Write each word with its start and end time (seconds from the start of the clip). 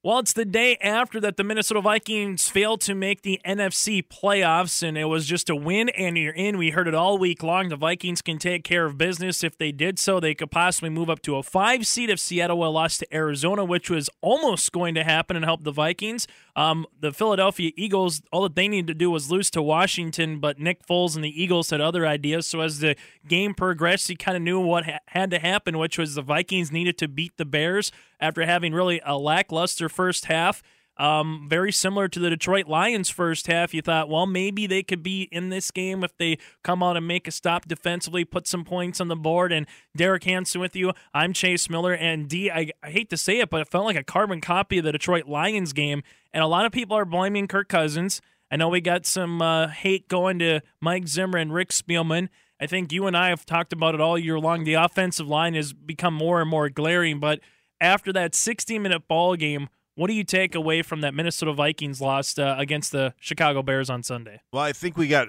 Well, 0.00 0.20
it's 0.20 0.32
the 0.32 0.44
day 0.44 0.76
after 0.76 1.18
that 1.18 1.36
the 1.36 1.42
Minnesota 1.42 1.80
Vikings 1.80 2.48
failed 2.48 2.80
to 2.82 2.94
make 2.94 3.22
the 3.22 3.40
NFC 3.44 4.00
playoffs, 4.00 4.80
and 4.80 4.96
it 4.96 5.06
was 5.06 5.26
just 5.26 5.50
a 5.50 5.56
win 5.56 5.88
and 5.88 6.16
you're 6.16 6.32
in. 6.32 6.56
We 6.56 6.70
heard 6.70 6.86
it 6.86 6.94
all 6.94 7.18
week 7.18 7.42
long. 7.42 7.68
The 7.68 7.74
Vikings 7.76 8.22
can 8.22 8.38
take 8.38 8.62
care 8.62 8.84
of 8.84 8.96
business. 8.96 9.42
If 9.42 9.58
they 9.58 9.72
did 9.72 9.98
so, 9.98 10.20
they 10.20 10.36
could 10.36 10.52
possibly 10.52 10.88
move 10.88 11.10
up 11.10 11.20
to 11.22 11.34
a 11.34 11.42
five 11.42 11.84
seed 11.84 12.10
if 12.10 12.20
Seattle 12.20 12.58
lost 12.70 13.00
to 13.00 13.12
Arizona, 13.12 13.64
which 13.64 13.90
was 13.90 14.08
almost 14.20 14.70
going 14.70 14.94
to 14.94 15.02
happen 15.02 15.34
and 15.34 15.44
help 15.44 15.64
the 15.64 15.72
Vikings. 15.72 16.28
Um, 16.58 16.86
the 16.98 17.12
Philadelphia 17.12 17.70
Eagles, 17.76 18.20
all 18.32 18.42
that 18.42 18.56
they 18.56 18.66
needed 18.66 18.88
to 18.88 18.94
do 18.94 19.12
was 19.12 19.30
lose 19.30 19.48
to 19.52 19.62
Washington, 19.62 20.40
but 20.40 20.58
Nick 20.58 20.84
Foles 20.84 21.14
and 21.14 21.22
the 21.22 21.42
Eagles 21.42 21.70
had 21.70 21.80
other 21.80 22.04
ideas. 22.04 22.48
So 22.48 22.62
as 22.62 22.80
the 22.80 22.96
game 23.28 23.54
progressed, 23.54 24.08
he 24.08 24.16
kind 24.16 24.36
of 24.36 24.42
knew 24.42 24.58
what 24.58 24.84
ha- 24.84 24.98
had 25.06 25.30
to 25.30 25.38
happen, 25.38 25.78
which 25.78 25.98
was 25.98 26.16
the 26.16 26.22
Vikings 26.22 26.72
needed 26.72 26.98
to 26.98 27.06
beat 27.06 27.36
the 27.36 27.44
Bears 27.44 27.92
after 28.18 28.44
having 28.44 28.74
really 28.74 29.00
a 29.06 29.16
lackluster 29.16 29.88
first 29.88 30.24
half. 30.24 30.60
Um, 30.98 31.46
very 31.48 31.70
similar 31.70 32.08
to 32.08 32.18
the 32.18 32.28
Detroit 32.28 32.66
Lions 32.66 33.08
first 33.08 33.46
half. 33.46 33.72
You 33.72 33.82
thought, 33.82 34.08
well, 34.08 34.26
maybe 34.26 34.66
they 34.66 34.82
could 34.82 35.02
be 35.02 35.28
in 35.30 35.48
this 35.48 35.70
game 35.70 36.02
if 36.02 36.16
they 36.16 36.38
come 36.64 36.82
out 36.82 36.96
and 36.96 37.06
make 37.06 37.28
a 37.28 37.30
stop 37.30 37.68
defensively, 37.68 38.24
put 38.24 38.48
some 38.48 38.64
points 38.64 39.00
on 39.00 39.06
the 39.06 39.16
board. 39.16 39.52
And 39.52 39.66
Derek 39.96 40.24
Hansen 40.24 40.60
with 40.60 40.74
you. 40.74 40.92
I'm 41.14 41.32
Chase 41.32 41.70
Miller. 41.70 41.94
And 41.94 42.28
D, 42.28 42.50
I, 42.50 42.72
I 42.82 42.90
hate 42.90 43.10
to 43.10 43.16
say 43.16 43.38
it, 43.38 43.48
but 43.50 43.60
it 43.60 43.68
felt 43.68 43.84
like 43.84 43.96
a 43.96 44.02
carbon 44.02 44.40
copy 44.40 44.78
of 44.78 44.84
the 44.84 44.92
Detroit 44.92 45.26
Lions 45.26 45.72
game. 45.72 46.02
And 46.32 46.42
a 46.42 46.48
lot 46.48 46.66
of 46.66 46.72
people 46.72 46.96
are 46.96 47.04
blaming 47.04 47.46
Kirk 47.46 47.68
Cousins. 47.68 48.20
I 48.50 48.56
know 48.56 48.68
we 48.68 48.80
got 48.80 49.06
some 49.06 49.40
uh, 49.40 49.68
hate 49.68 50.08
going 50.08 50.38
to 50.40 50.60
Mike 50.80 51.06
Zimmer 51.06 51.38
and 51.38 51.52
Rick 51.52 51.68
Spielman. 51.68 52.28
I 52.60 52.66
think 52.66 52.92
you 52.92 53.06
and 53.06 53.16
I 53.16 53.28
have 53.28 53.46
talked 53.46 53.72
about 53.72 53.94
it 53.94 54.00
all 54.00 54.18
year 54.18 54.40
long. 54.40 54.64
The 54.64 54.74
offensive 54.74 55.28
line 55.28 55.54
has 55.54 55.72
become 55.72 56.14
more 56.14 56.40
and 56.40 56.50
more 56.50 56.68
glaring, 56.68 57.20
but 57.20 57.40
after 57.80 58.12
that 58.14 58.34
60 58.34 58.78
minute 58.78 59.06
ball 59.06 59.36
game, 59.36 59.68
what 59.98 60.06
do 60.06 60.14
you 60.14 60.22
take 60.22 60.54
away 60.54 60.82
from 60.82 61.00
that 61.00 61.12
Minnesota 61.12 61.52
Vikings 61.52 62.00
loss 62.00 62.38
uh, 62.38 62.54
against 62.56 62.92
the 62.92 63.14
Chicago 63.18 63.64
Bears 63.64 63.90
on 63.90 64.04
Sunday? 64.04 64.40
Well, 64.52 64.62
I 64.62 64.72
think 64.72 64.96
we 64.96 65.08
got 65.08 65.26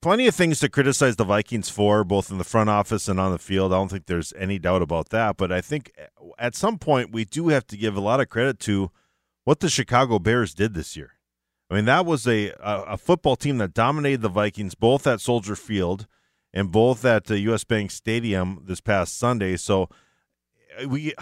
plenty 0.00 0.28
of 0.28 0.34
things 0.36 0.60
to 0.60 0.68
criticize 0.68 1.16
the 1.16 1.24
Vikings 1.24 1.68
for, 1.68 2.04
both 2.04 2.30
in 2.30 2.38
the 2.38 2.44
front 2.44 2.70
office 2.70 3.08
and 3.08 3.18
on 3.18 3.32
the 3.32 3.38
field. 3.40 3.72
I 3.72 3.78
don't 3.78 3.90
think 3.90 4.06
there's 4.06 4.32
any 4.38 4.60
doubt 4.60 4.80
about 4.80 5.08
that. 5.08 5.36
But 5.36 5.50
I 5.50 5.60
think 5.60 5.90
uh, 5.98 6.26
at 6.38 6.54
some 6.54 6.78
point 6.78 7.10
we 7.10 7.24
do 7.24 7.48
have 7.48 7.66
to 7.66 7.76
give 7.76 7.96
a 7.96 8.00
lot 8.00 8.20
of 8.20 8.28
credit 8.28 8.60
to 8.60 8.92
what 9.42 9.58
the 9.58 9.68
Chicago 9.68 10.20
Bears 10.20 10.54
did 10.54 10.74
this 10.74 10.96
year. 10.96 11.14
I 11.68 11.74
mean, 11.74 11.86
that 11.86 12.06
was 12.06 12.28
a 12.28 12.52
a, 12.60 12.96
football 12.96 13.34
team 13.34 13.58
that 13.58 13.74
dominated 13.74 14.22
the 14.22 14.28
Vikings 14.28 14.76
both 14.76 15.04
at 15.04 15.20
Soldier 15.20 15.56
Field 15.56 16.06
and 16.54 16.70
both 16.70 17.04
at 17.04 17.24
uh, 17.24 17.34
the 17.34 17.40
U.S. 17.40 17.64
Bank 17.64 17.90
Stadium 17.90 18.62
this 18.68 18.80
past 18.80 19.18
Sunday. 19.18 19.56
So 19.56 19.88
uh, 20.80 20.86
we 20.88 21.12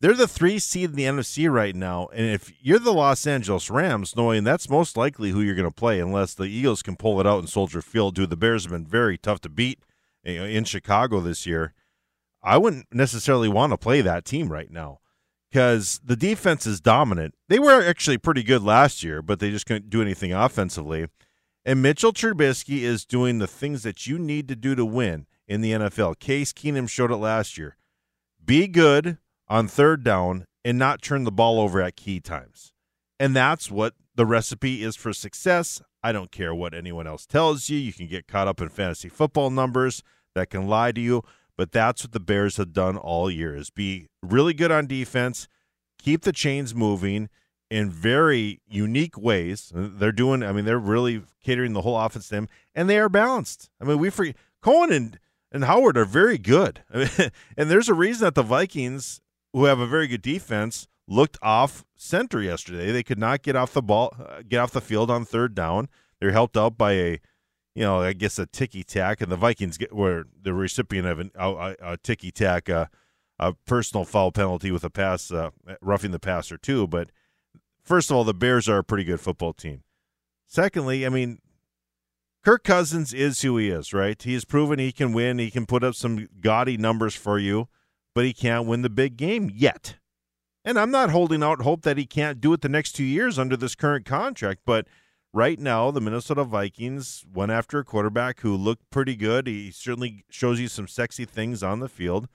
they're 0.00 0.14
the 0.14 0.28
three 0.28 0.58
seed 0.58 0.90
in 0.90 0.96
the 0.96 1.04
NFC 1.04 1.50
right 1.50 1.74
now, 1.74 2.08
and 2.12 2.26
if 2.26 2.52
you're 2.60 2.78
the 2.78 2.92
Los 2.92 3.26
Angeles 3.26 3.68
Rams, 3.68 4.14
knowing 4.14 4.44
that's 4.44 4.70
most 4.70 4.96
likely 4.96 5.30
who 5.30 5.40
you're 5.40 5.56
going 5.56 5.68
to 5.68 5.74
play, 5.74 5.98
unless 5.98 6.34
the 6.34 6.44
Eagles 6.44 6.82
can 6.82 6.96
pull 6.96 7.20
it 7.20 7.26
out 7.26 7.40
in 7.40 7.46
Soldier 7.46 7.82
Field, 7.82 8.16
who 8.16 8.26
the 8.26 8.36
Bears 8.36 8.64
have 8.64 8.72
been 8.72 8.86
very 8.86 9.18
tough 9.18 9.40
to 9.40 9.48
beat 9.48 9.80
in 10.24 10.64
Chicago 10.64 11.20
this 11.20 11.46
year. 11.46 11.74
I 12.42 12.58
wouldn't 12.58 12.86
necessarily 12.92 13.48
want 13.48 13.72
to 13.72 13.76
play 13.76 14.00
that 14.00 14.24
team 14.24 14.52
right 14.52 14.70
now 14.70 15.00
because 15.50 16.00
the 16.04 16.16
defense 16.16 16.66
is 16.66 16.80
dominant. 16.80 17.34
They 17.48 17.58
were 17.58 17.82
actually 17.82 18.18
pretty 18.18 18.42
good 18.42 18.62
last 18.62 19.02
year, 19.02 19.20
but 19.22 19.40
they 19.40 19.50
just 19.50 19.66
couldn't 19.66 19.90
do 19.90 20.02
anything 20.02 20.32
offensively. 20.32 21.08
And 21.64 21.82
Mitchell 21.82 22.12
Trubisky 22.12 22.82
is 22.82 23.04
doing 23.04 23.38
the 23.38 23.46
things 23.46 23.82
that 23.82 24.06
you 24.06 24.18
need 24.18 24.46
to 24.48 24.56
do 24.56 24.74
to 24.74 24.84
win 24.84 25.26
in 25.48 25.60
the 25.60 25.72
NFL. 25.72 26.18
Case 26.18 26.52
Keenum 26.52 26.88
showed 26.88 27.10
it 27.10 27.16
last 27.16 27.58
year. 27.58 27.76
Be 28.44 28.68
good 28.68 29.18
on 29.48 29.68
third 29.68 30.04
down 30.04 30.44
and 30.64 30.78
not 30.78 31.02
turn 31.02 31.24
the 31.24 31.32
ball 31.32 31.60
over 31.60 31.80
at 31.80 31.96
key 31.96 32.20
times. 32.20 32.72
And 33.18 33.34
that's 33.34 33.70
what 33.70 33.94
the 34.14 34.26
recipe 34.26 34.82
is 34.82 34.96
for 34.96 35.12
success. 35.12 35.80
I 36.02 36.12
don't 36.12 36.30
care 36.30 36.54
what 36.54 36.74
anyone 36.74 37.06
else 37.06 37.26
tells 37.26 37.68
you. 37.68 37.78
You 37.78 37.92
can 37.92 38.06
get 38.06 38.28
caught 38.28 38.48
up 38.48 38.60
in 38.60 38.68
fantasy 38.68 39.08
football 39.08 39.50
numbers 39.50 40.02
that 40.34 40.50
can 40.50 40.68
lie 40.68 40.92
to 40.92 41.00
you, 41.00 41.22
but 41.56 41.72
that's 41.72 42.04
what 42.04 42.12
the 42.12 42.20
Bears 42.20 42.56
have 42.56 42.72
done 42.72 42.96
all 42.96 43.30
year 43.30 43.54
is 43.54 43.70
be 43.70 44.08
really 44.22 44.54
good 44.54 44.70
on 44.70 44.86
defense, 44.86 45.48
keep 45.98 46.22
the 46.22 46.32
chains 46.32 46.74
moving 46.74 47.28
in 47.70 47.90
very 47.90 48.60
unique 48.66 49.18
ways. 49.18 49.72
They're 49.74 50.12
doing 50.12 50.42
I 50.42 50.52
mean 50.52 50.64
they're 50.64 50.78
really 50.78 51.22
catering 51.44 51.72
the 51.72 51.82
whole 51.82 51.98
offense 51.98 52.28
to 52.28 52.36
them 52.36 52.48
and 52.74 52.88
they 52.88 52.98
are 52.98 53.08
balanced. 53.08 53.70
I 53.80 53.84
mean 53.84 53.98
we 53.98 54.10
free 54.10 54.34
Cohen 54.62 54.92
and 54.92 55.18
and 55.50 55.64
Howard 55.64 55.96
are 55.96 56.04
very 56.04 56.38
good. 56.38 56.82
I 56.92 56.98
mean, 57.18 57.30
and 57.56 57.70
there's 57.70 57.88
a 57.88 57.94
reason 57.94 58.24
that 58.24 58.34
the 58.34 58.42
Vikings 58.42 59.20
who 59.52 59.64
have 59.64 59.80
a 59.80 59.86
very 59.86 60.06
good 60.06 60.22
defense, 60.22 60.88
looked 61.06 61.38
off 61.42 61.84
center 61.96 62.40
yesterday. 62.40 62.92
They 62.92 63.02
could 63.02 63.18
not 63.18 63.42
get 63.42 63.56
off 63.56 63.72
the 63.72 63.82
ball, 63.82 64.14
uh, 64.18 64.42
get 64.46 64.58
off 64.58 64.72
the 64.72 64.80
field 64.80 65.10
on 65.10 65.24
third 65.24 65.54
down. 65.54 65.88
They're 66.20 66.32
helped 66.32 66.56
out 66.56 66.76
by 66.76 66.92
a, 66.92 67.20
you 67.74 67.82
know, 67.82 68.00
I 68.00 68.12
guess 68.12 68.38
a 68.38 68.46
ticky 68.46 68.82
tack, 68.82 69.20
and 69.20 69.30
the 69.30 69.36
Vikings 69.36 69.78
get, 69.78 69.94
were 69.94 70.24
the 70.40 70.52
recipient 70.52 71.06
of 71.06 71.18
an, 71.18 71.30
a, 71.34 71.74
a 71.80 71.96
ticky 71.96 72.30
tack, 72.30 72.68
uh, 72.68 72.86
a 73.38 73.54
personal 73.66 74.04
foul 74.04 74.32
penalty 74.32 74.70
with 74.70 74.84
a 74.84 74.90
pass, 74.90 75.30
uh, 75.30 75.50
roughing 75.80 76.10
the 76.10 76.18
passer 76.18 76.58
too. 76.58 76.86
But 76.86 77.10
first 77.82 78.10
of 78.10 78.16
all, 78.16 78.24
the 78.24 78.34
Bears 78.34 78.68
are 78.68 78.78
a 78.78 78.84
pretty 78.84 79.04
good 79.04 79.20
football 79.20 79.52
team. 79.52 79.82
Secondly, 80.46 81.06
I 81.06 81.08
mean, 81.08 81.38
Kirk 82.44 82.64
Cousins 82.64 83.12
is 83.12 83.42
who 83.42 83.56
he 83.58 83.68
is, 83.68 83.92
right? 83.92 84.20
He 84.20 84.34
has 84.34 84.44
proven 84.44 84.78
he 84.78 84.92
can 84.92 85.12
win. 85.12 85.38
He 85.38 85.50
can 85.50 85.66
put 85.66 85.84
up 85.84 85.94
some 85.94 86.28
gaudy 86.40 86.76
numbers 86.76 87.14
for 87.14 87.38
you 87.38 87.68
but 88.18 88.24
he 88.24 88.32
can't 88.32 88.66
win 88.66 88.82
the 88.82 88.90
big 88.90 89.16
game 89.16 89.48
yet. 89.54 89.94
And 90.64 90.76
I'm 90.76 90.90
not 90.90 91.10
holding 91.10 91.40
out 91.40 91.62
hope 91.62 91.82
that 91.82 91.96
he 91.96 92.04
can't 92.04 92.40
do 92.40 92.52
it 92.52 92.62
the 92.62 92.68
next 92.68 92.96
two 92.96 93.04
years 93.04 93.38
under 93.38 93.56
this 93.56 93.76
current 93.76 94.06
contract, 94.06 94.62
but 94.66 94.88
right 95.32 95.56
now 95.56 95.92
the 95.92 96.00
Minnesota 96.00 96.42
Vikings 96.42 97.24
went 97.32 97.52
after 97.52 97.78
a 97.78 97.84
quarterback 97.84 98.40
who 98.40 98.56
looked 98.56 98.90
pretty 98.90 99.14
good. 99.14 99.46
He 99.46 99.70
certainly 99.70 100.24
shows 100.30 100.58
you 100.58 100.66
some 100.66 100.88
sexy 100.88 101.26
things 101.26 101.62
on 101.62 101.78
the 101.78 101.88
field. 101.88 102.26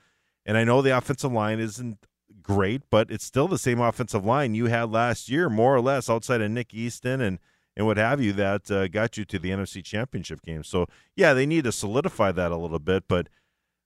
And 0.45 0.57
I 0.57 0.63
know 0.63 0.81
the 0.81 0.97
offensive 0.97 1.33
line 1.33 1.59
isn't 1.59 1.97
great, 2.41 2.83
but 2.89 3.11
it's 3.11 3.25
still 3.25 3.50
the 3.50 3.57
same 3.57 3.81
offensive 3.81 4.23
line 4.23 4.55
you 4.55 4.67
had 4.67 4.89
last 4.89 5.27
year, 5.27 5.50
more 5.50 5.75
or 5.75 5.81
less, 5.81 6.09
outside 6.09 6.39
of 6.39 6.50
Nick 6.50 6.73
Easton 6.73 7.19
and 7.19 7.39
and 7.75 7.85
what 7.85 7.97
have 7.97 8.21
you, 8.21 8.31
that 8.31 8.71
uh, 8.71 8.88
got 8.88 9.17
you 9.17 9.25
to 9.25 9.38
the 9.38 9.50
NFC 9.50 9.83
Championship 9.83 10.44
game. 10.44 10.63
So 10.63 10.85
yeah, 11.17 11.33
they 11.33 11.45
need 11.45 11.65
to 11.65 11.73
solidify 11.73 12.31
that 12.31 12.53
a 12.53 12.57
little 12.57 12.79
bit, 12.79 13.03
but– 13.09 13.27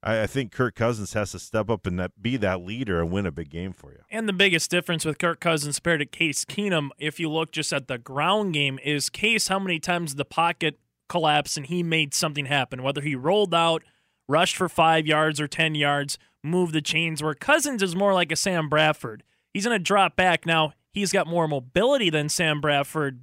I, 0.03 0.23
I 0.23 0.27
think 0.27 0.51
Kirk 0.51 0.75
Cousins 0.75 1.13
has 1.13 1.31
to 1.31 1.39
step 1.39 1.69
up 1.69 1.87
and 1.87 1.99
that, 1.99 2.21
be 2.21 2.37
that 2.37 2.61
leader 2.61 3.01
and 3.01 3.11
win 3.11 3.25
a 3.25 3.31
big 3.31 3.49
game 3.49 3.73
for 3.73 3.91
you. 3.91 3.99
And 4.09 4.27
the 4.27 4.33
biggest 4.33 4.69
difference 4.69 5.05
with 5.05 5.17
Kirk 5.17 5.39
Cousins 5.39 5.79
compared 5.79 5.99
to 5.99 6.05
Case 6.05 6.45
Keenum, 6.45 6.89
if 6.97 7.19
you 7.19 7.29
look 7.29 7.51
just 7.51 7.73
at 7.73 7.87
the 7.87 7.97
ground 7.97 8.53
game, 8.53 8.79
is 8.83 9.09
Case 9.09 9.47
how 9.47 9.59
many 9.59 9.79
times 9.79 10.15
the 10.15 10.25
pocket 10.25 10.79
collapsed 11.09 11.57
and 11.57 11.65
he 11.65 11.83
made 11.83 12.13
something 12.13 12.45
happen, 12.45 12.83
whether 12.83 13.01
he 13.01 13.15
rolled 13.15 13.53
out, 13.53 13.83
rushed 14.27 14.55
for 14.55 14.69
five 14.69 15.07
yards 15.07 15.39
or 15.39 15.47
10 15.47 15.75
yards, 15.75 16.17
moved 16.43 16.73
the 16.73 16.81
chains, 16.81 17.23
where 17.23 17.33
Cousins 17.33 17.81
is 17.81 17.95
more 17.95 18.13
like 18.13 18.31
a 18.31 18.35
Sam 18.35 18.69
Bradford. 18.69 19.23
He's 19.53 19.65
going 19.65 19.77
to 19.77 19.83
drop 19.83 20.15
back. 20.15 20.45
Now, 20.45 20.73
he's 20.91 21.11
got 21.11 21.27
more 21.27 21.47
mobility 21.47 22.09
than 22.09 22.29
Sam 22.29 22.61
Bradford 22.61 23.19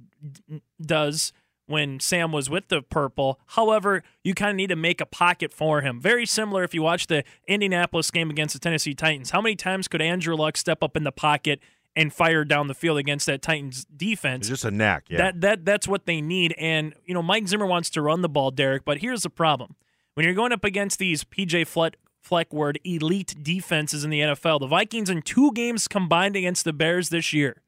does 0.81 1.31
when 1.67 1.99
Sam 1.99 2.31
was 2.31 2.49
with 2.49 2.67
the 2.67 2.81
purple. 2.81 3.39
However, 3.47 4.03
you 4.23 4.33
kind 4.33 4.51
of 4.51 4.55
need 4.55 4.67
to 4.67 4.75
make 4.75 5.01
a 5.01 5.05
pocket 5.05 5.51
for 5.51 5.81
him. 5.81 5.99
Very 5.99 6.25
similar 6.25 6.63
if 6.63 6.73
you 6.73 6.81
watch 6.81 7.07
the 7.07 7.23
Indianapolis 7.47 8.11
game 8.11 8.29
against 8.29 8.53
the 8.53 8.59
Tennessee 8.59 8.93
Titans. 8.93 9.31
How 9.31 9.41
many 9.41 9.55
times 9.55 9.87
could 9.87 10.01
Andrew 10.01 10.35
Luck 10.35 10.57
step 10.57 10.83
up 10.83 10.95
in 10.95 11.03
the 11.03 11.11
pocket 11.11 11.59
and 11.95 12.13
fire 12.13 12.43
down 12.43 12.67
the 12.67 12.73
field 12.73 12.97
against 12.97 13.25
that 13.25 13.41
Titans 13.41 13.85
defense? 13.85 14.41
It's 14.41 14.61
just 14.61 14.65
a 14.65 14.71
knack, 14.71 15.05
yeah. 15.09 15.17
That 15.17 15.41
that 15.41 15.65
that's 15.65 15.87
what 15.87 16.05
they 16.05 16.21
need. 16.21 16.53
And 16.57 16.93
you 17.05 17.13
know, 17.13 17.23
Mike 17.23 17.47
Zimmer 17.47 17.65
wants 17.65 17.89
to 17.91 18.01
run 18.01 18.21
the 18.21 18.29
ball, 18.29 18.51
Derek, 18.51 18.85
but 18.85 18.99
here's 18.99 19.23
the 19.23 19.29
problem. 19.29 19.75
When 20.13 20.25
you're 20.25 20.35
going 20.35 20.51
up 20.53 20.63
against 20.63 20.99
these 20.99 21.23
PJ 21.23 21.67
Fleck 21.67 21.97
Fleckward 22.27 22.77
elite 22.83 23.35
defenses 23.41 24.03
in 24.03 24.09
the 24.09 24.19
NFL, 24.19 24.59
the 24.59 24.67
Vikings 24.67 25.09
in 25.09 25.21
two 25.21 25.51
games 25.51 25.87
combined 25.87 26.35
against 26.35 26.63
the 26.63 26.73
Bears 26.73 27.09
this 27.09 27.33
year. 27.33 27.61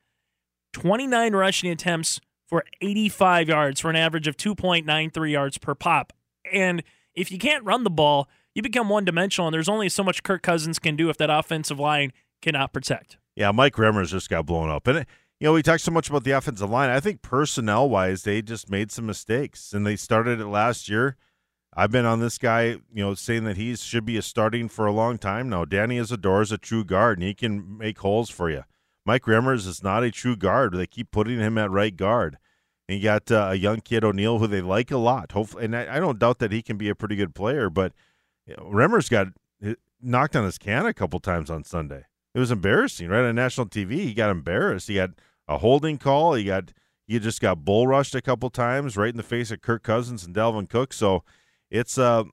29 0.74 1.34
rushing 1.34 1.72
attempts 1.72 2.20
for 2.48 2.64
85 2.82 3.50
yards 3.50 3.82
for 3.82 3.90
an 3.90 3.96
average 3.96 4.28
of 4.28 4.38
2.93 4.38 5.32
yards 5.32 5.58
per 5.58 5.76
pop. 5.76 6.14
And 6.52 6.82
if 7.14 7.32
you 7.32 7.38
can't 7.38 7.64
run 7.64 7.84
the 7.84 7.90
ball, 7.90 8.28
you 8.56 8.64
become 8.64 8.90
one 8.90 9.06
dimensional, 9.06 9.48
and 9.48 9.54
there's 9.54 9.70
only 9.70 9.90
so 9.90 10.04
much 10.04 10.24
Kirk 10.24 10.42
Cousins 10.42 10.80
can 10.80 10.96
do 10.96 11.10
if 11.10 11.18
that 11.18 11.30
offensive 11.30 11.80
line 11.80 12.12
cannot 12.42 12.74
protect. 12.74 13.18
Yeah, 13.36 13.52
Mike 13.52 13.76
Remmers 13.76 14.10
just 14.10 14.30
got 14.30 14.48
blown 14.48 14.70
up. 14.70 14.88
And, 14.88 15.06
you 15.40 15.46
know, 15.46 15.54
we 15.54 15.62
talked 15.62 15.84
so 15.84 15.92
much 15.92 16.10
about 16.10 16.24
the 16.24 16.32
offensive 16.32 16.70
line. 16.70 16.90
I 16.90 17.00
think 17.00 17.22
personnel 17.22 17.88
wise, 17.88 18.24
they 18.24 18.42
just 18.42 18.70
made 18.70 18.92
some 18.92 19.06
mistakes, 19.06 19.74
and 19.74 19.86
they 19.86 19.96
started 19.96 20.40
it 20.40 20.48
last 20.48 20.90
year. 20.90 21.18
I've 21.76 21.92
been 21.92 22.06
on 22.06 22.20
this 22.20 22.40
guy, 22.40 22.64
you 22.64 23.04
know, 23.04 23.14
saying 23.14 23.44
that 23.44 23.58
he 23.58 23.76
should 23.76 24.06
be 24.06 24.18
a 24.18 24.24
starting 24.24 24.68
for 24.70 24.88
a 24.88 24.92
long 24.92 25.20
time 25.20 25.50
now. 25.50 25.64
Danny 25.64 25.98
Isidora 25.98 26.42
is 26.42 26.52
a 26.52 26.58
true 26.58 26.84
guard, 26.84 27.20
and 27.20 27.28
he 27.28 27.36
can 27.36 27.78
make 27.78 28.00
holes 28.00 28.32
for 28.32 28.50
you. 28.50 28.64
Mike 29.08 29.24
Remmers 29.24 29.66
is 29.66 29.82
not 29.82 30.04
a 30.04 30.12
true 30.12 30.36
guard. 30.36 30.74
They 30.74 30.86
keep 30.86 31.12
putting 31.12 31.40
him 31.40 31.58
at 31.58 31.72
right 31.72 31.96
guard. 31.96 32.38
And 32.90 32.98
you 32.98 33.04
got 33.04 33.32
uh, 33.32 33.48
a 33.52 33.56
young 33.56 33.80
kid 33.80 34.04
O'Neill 34.04 34.40
who 34.40 34.48
they 34.48 34.60
like 34.60 34.92
a 34.92 34.98
lot. 34.98 35.32
Hopefully, 35.32 35.64
and 35.64 35.76
I, 35.76 35.96
I, 35.96 36.00
don't 36.00 36.20
doubt 36.20 36.40
that 36.40 36.52
he 36.52 36.62
can 36.62 36.78
be 36.78 36.90
a 36.90 36.96
pretty 36.96 37.16
good 37.16 37.34
player. 37.34 37.70
But 37.70 37.94
you 38.46 38.56
know, 38.58 38.64
Remmers 38.64 39.10
got 39.10 39.28
knocked 40.02 40.36
on 40.36 40.44
his 40.44 40.58
can 40.58 40.86
a 40.86 40.94
couple 40.94 41.22
times 41.22 41.50
on 41.50 41.64
Sunday. 41.64 42.04
It 42.36 42.40
was 42.40 42.52
embarrassing, 42.52 43.08
right? 43.08 43.24
On 43.24 43.34
national 43.34 43.68
TV, 43.68 43.92
he 43.92 44.14
got 44.14 44.30
embarrassed. 44.30 44.90
He 44.90 44.96
got 44.96 45.12
a 45.48 45.58
holding 45.58 45.98
call. 45.98 46.34
He 46.34 46.44
got 46.44 46.74
you 47.08 47.22
just 47.22 47.42
got 47.42 47.64
bull 47.64 47.88
rushed 47.88 48.14
a 48.14 48.22
couple 48.22 48.50
times 48.50 48.98
right 48.98 49.10
in 49.10 49.18
the 49.18 49.24
face 49.24 49.52
of 49.52 49.62
Kirk 49.62 49.84
Cousins 49.84 50.26
and 50.26 50.36
Dalvin 50.36 50.70
Cook. 50.70 50.92
So 50.92 51.24
it's 51.72 51.98
a 51.98 52.04
uh, 52.04 52.24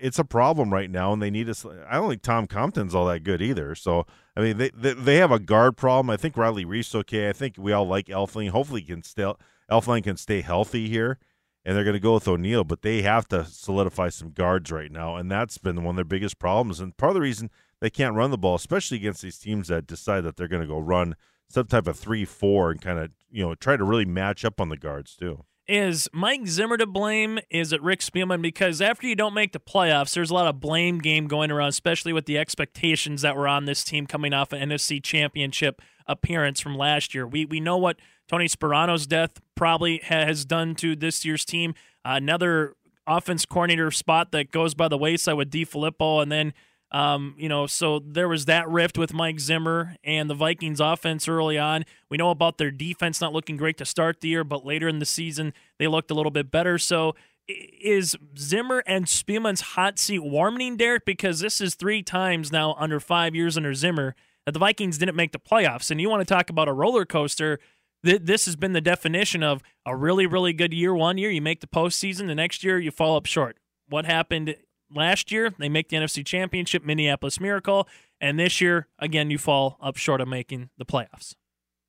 it's 0.00 0.18
a 0.18 0.24
problem 0.24 0.72
right 0.72 0.90
now, 0.90 1.12
and 1.12 1.20
they 1.20 1.30
need 1.30 1.50
us. 1.50 1.66
I 1.66 1.96
don't 1.96 2.08
think 2.08 2.22
Tom 2.22 2.46
Compton's 2.46 2.94
all 2.94 3.06
that 3.06 3.24
good 3.24 3.42
either. 3.42 3.74
So 3.74 4.06
I 4.36 4.40
mean, 4.40 4.58
they 4.58 4.70
they, 4.74 4.94
they 4.94 5.16
have 5.16 5.30
a 5.30 5.38
guard 5.38 5.76
problem. 5.76 6.10
I 6.10 6.16
think 6.16 6.36
Riley 6.36 6.64
Reiff's 6.64 6.94
okay. 6.94 7.28
I 7.28 7.32
think 7.32 7.56
we 7.58 7.72
all 7.72 7.86
like 7.86 8.06
Elflein. 8.06 8.50
Hopefully, 8.50 8.82
can 8.82 9.02
still 9.02 9.38
Elflein 9.70 10.02
can 10.02 10.16
stay 10.16 10.40
healthy 10.40 10.88
here, 10.88 11.18
and 11.64 11.76
they're 11.76 11.84
going 11.84 11.94
to 11.94 12.00
go 12.00 12.14
with 12.14 12.26
O'Neill. 12.26 12.64
But 12.64 12.82
they 12.82 13.02
have 13.02 13.28
to 13.28 13.44
solidify 13.44 14.08
some 14.08 14.30
guards 14.30 14.72
right 14.72 14.90
now, 14.90 15.16
and 15.16 15.30
that's 15.30 15.58
been 15.58 15.84
one 15.84 15.92
of 15.92 15.96
their 15.96 16.04
biggest 16.04 16.38
problems. 16.38 16.80
And 16.80 16.96
part 16.96 17.10
of 17.10 17.14
the 17.14 17.20
reason 17.20 17.50
they 17.80 17.90
can't 17.90 18.16
run 18.16 18.30
the 18.30 18.38
ball, 18.38 18.56
especially 18.56 18.96
against 18.96 19.22
these 19.22 19.38
teams 19.38 19.68
that 19.68 19.86
decide 19.86 20.22
that 20.22 20.36
they're 20.36 20.48
going 20.48 20.62
to 20.62 20.68
go 20.68 20.78
run 20.78 21.14
some 21.48 21.66
type 21.66 21.86
of 21.86 21.98
three 21.98 22.24
four 22.24 22.70
and 22.70 22.80
kind 22.80 22.98
of 22.98 23.10
you 23.30 23.44
know 23.44 23.54
try 23.54 23.76
to 23.76 23.84
really 23.84 24.04
match 24.04 24.44
up 24.44 24.60
on 24.60 24.68
the 24.68 24.76
guards 24.76 25.14
too. 25.14 25.44
Is 25.66 26.10
Mike 26.12 26.46
Zimmer 26.46 26.76
to 26.76 26.86
blame? 26.86 27.38
Is 27.48 27.72
it 27.72 27.82
Rick 27.82 28.00
Spielman? 28.00 28.42
Because 28.42 28.82
after 28.82 29.06
you 29.06 29.16
don't 29.16 29.32
make 29.32 29.52
the 29.52 29.60
playoffs, 29.60 30.14
there's 30.14 30.30
a 30.30 30.34
lot 30.34 30.46
of 30.46 30.60
blame 30.60 30.98
game 30.98 31.26
going 31.26 31.50
around, 31.50 31.68
especially 31.68 32.12
with 32.12 32.26
the 32.26 32.36
expectations 32.36 33.22
that 33.22 33.34
were 33.34 33.48
on 33.48 33.64
this 33.64 33.82
team 33.82 34.06
coming 34.06 34.34
off 34.34 34.52
an 34.52 34.68
NFC 34.68 35.02
championship 35.02 35.80
appearance 36.06 36.60
from 36.60 36.76
last 36.76 37.14
year. 37.14 37.26
We 37.26 37.46
we 37.46 37.60
know 37.60 37.78
what 37.78 37.98
Tony 38.28 38.46
Sparano's 38.46 39.06
death 39.06 39.40
probably 39.54 40.00
has 40.04 40.44
done 40.44 40.74
to 40.76 40.94
this 40.94 41.24
year's 41.24 41.46
team. 41.46 41.74
Uh, 42.04 42.12
another 42.16 42.74
offense 43.06 43.46
coordinator 43.46 43.90
spot 43.90 44.32
that 44.32 44.50
goes 44.50 44.74
by 44.74 44.88
the 44.88 44.98
wayside 44.98 45.36
with 45.36 45.50
DeFilippo, 45.50 46.22
and 46.22 46.30
then 46.30 46.52
um, 46.94 47.34
you 47.36 47.48
know, 47.48 47.66
so 47.66 47.98
there 47.98 48.28
was 48.28 48.44
that 48.44 48.68
rift 48.68 48.96
with 48.96 49.12
Mike 49.12 49.40
Zimmer 49.40 49.96
and 50.04 50.30
the 50.30 50.34
Vikings 50.34 50.78
offense 50.78 51.26
early 51.26 51.58
on. 51.58 51.84
We 52.08 52.16
know 52.16 52.30
about 52.30 52.56
their 52.56 52.70
defense 52.70 53.20
not 53.20 53.32
looking 53.32 53.56
great 53.56 53.76
to 53.78 53.84
start 53.84 54.20
the 54.20 54.28
year, 54.28 54.44
but 54.44 54.64
later 54.64 54.86
in 54.86 55.00
the 55.00 55.04
season 55.04 55.52
they 55.80 55.88
looked 55.88 56.12
a 56.12 56.14
little 56.14 56.30
bit 56.30 56.52
better. 56.52 56.78
So 56.78 57.16
is 57.48 58.16
Zimmer 58.38 58.84
and 58.86 59.06
Spielman's 59.06 59.60
hot 59.60 59.98
seat 59.98 60.20
warming, 60.20 60.76
Derek? 60.76 61.04
Because 61.04 61.40
this 61.40 61.60
is 61.60 61.74
three 61.74 62.00
times 62.00 62.52
now 62.52 62.76
under 62.78 63.00
five 63.00 63.34
years 63.34 63.56
under 63.56 63.74
Zimmer 63.74 64.14
that 64.46 64.52
the 64.52 64.60
Vikings 64.60 64.96
didn't 64.96 65.16
make 65.16 65.32
the 65.32 65.40
playoffs. 65.40 65.90
And 65.90 66.00
you 66.00 66.08
want 66.08 66.20
to 66.20 66.32
talk 66.32 66.48
about 66.48 66.68
a 66.68 66.72
roller 66.72 67.04
coaster. 67.04 67.58
This 68.04 68.44
has 68.44 68.54
been 68.54 68.72
the 68.72 68.80
definition 68.80 69.42
of 69.42 69.62
a 69.84 69.96
really, 69.96 70.26
really 70.26 70.52
good 70.52 70.72
year. 70.72 70.94
One 70.94 71.18
year 71.18 71.30
you 71.30 71.42
make 71.42 71.60
the 71.60 71.66
postseason, 71.66 72.28
the 72.28 72.36
next 72.36 72.62
year 72.62 72.78
you 72.78 72.92
fall 72.92 73.16
up 73.16 73.26
short. 73.26 73.56
What 73.88 74.06
happened 74.06 74.54
last 74.90 75.30
year, 75.32 75.50
they 75.58 75.68
make 75.68 75.88
the 75.88 75.96
NFC 75.96 76.24
Championship, 76.24 76.84
Minneapolis 76.84 77.40
Miracle, 77.40 77.88
and 78.20 78.38
this 78.38 78.60
year, 78.60 78.88
again, 78.98 79.30
you 79.30 79.38
fall 79.38 79.78
up 79.80 79.96
short 79.96 80.20
of 80.20 80.28
making 80.28 80.70
the 80.78 80.84
playoffs. 80.84 81.34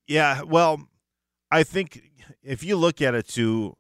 Yeah, 0.08 0.42
well, 0.42 0.88
I 1.52 1.64
think 1.64 2.02
if 2.44 2.64
you 2.64 2.76
look 2.76 3.02
at 3.02 3.16
it 3.16 3.28
too, 3.28 3.78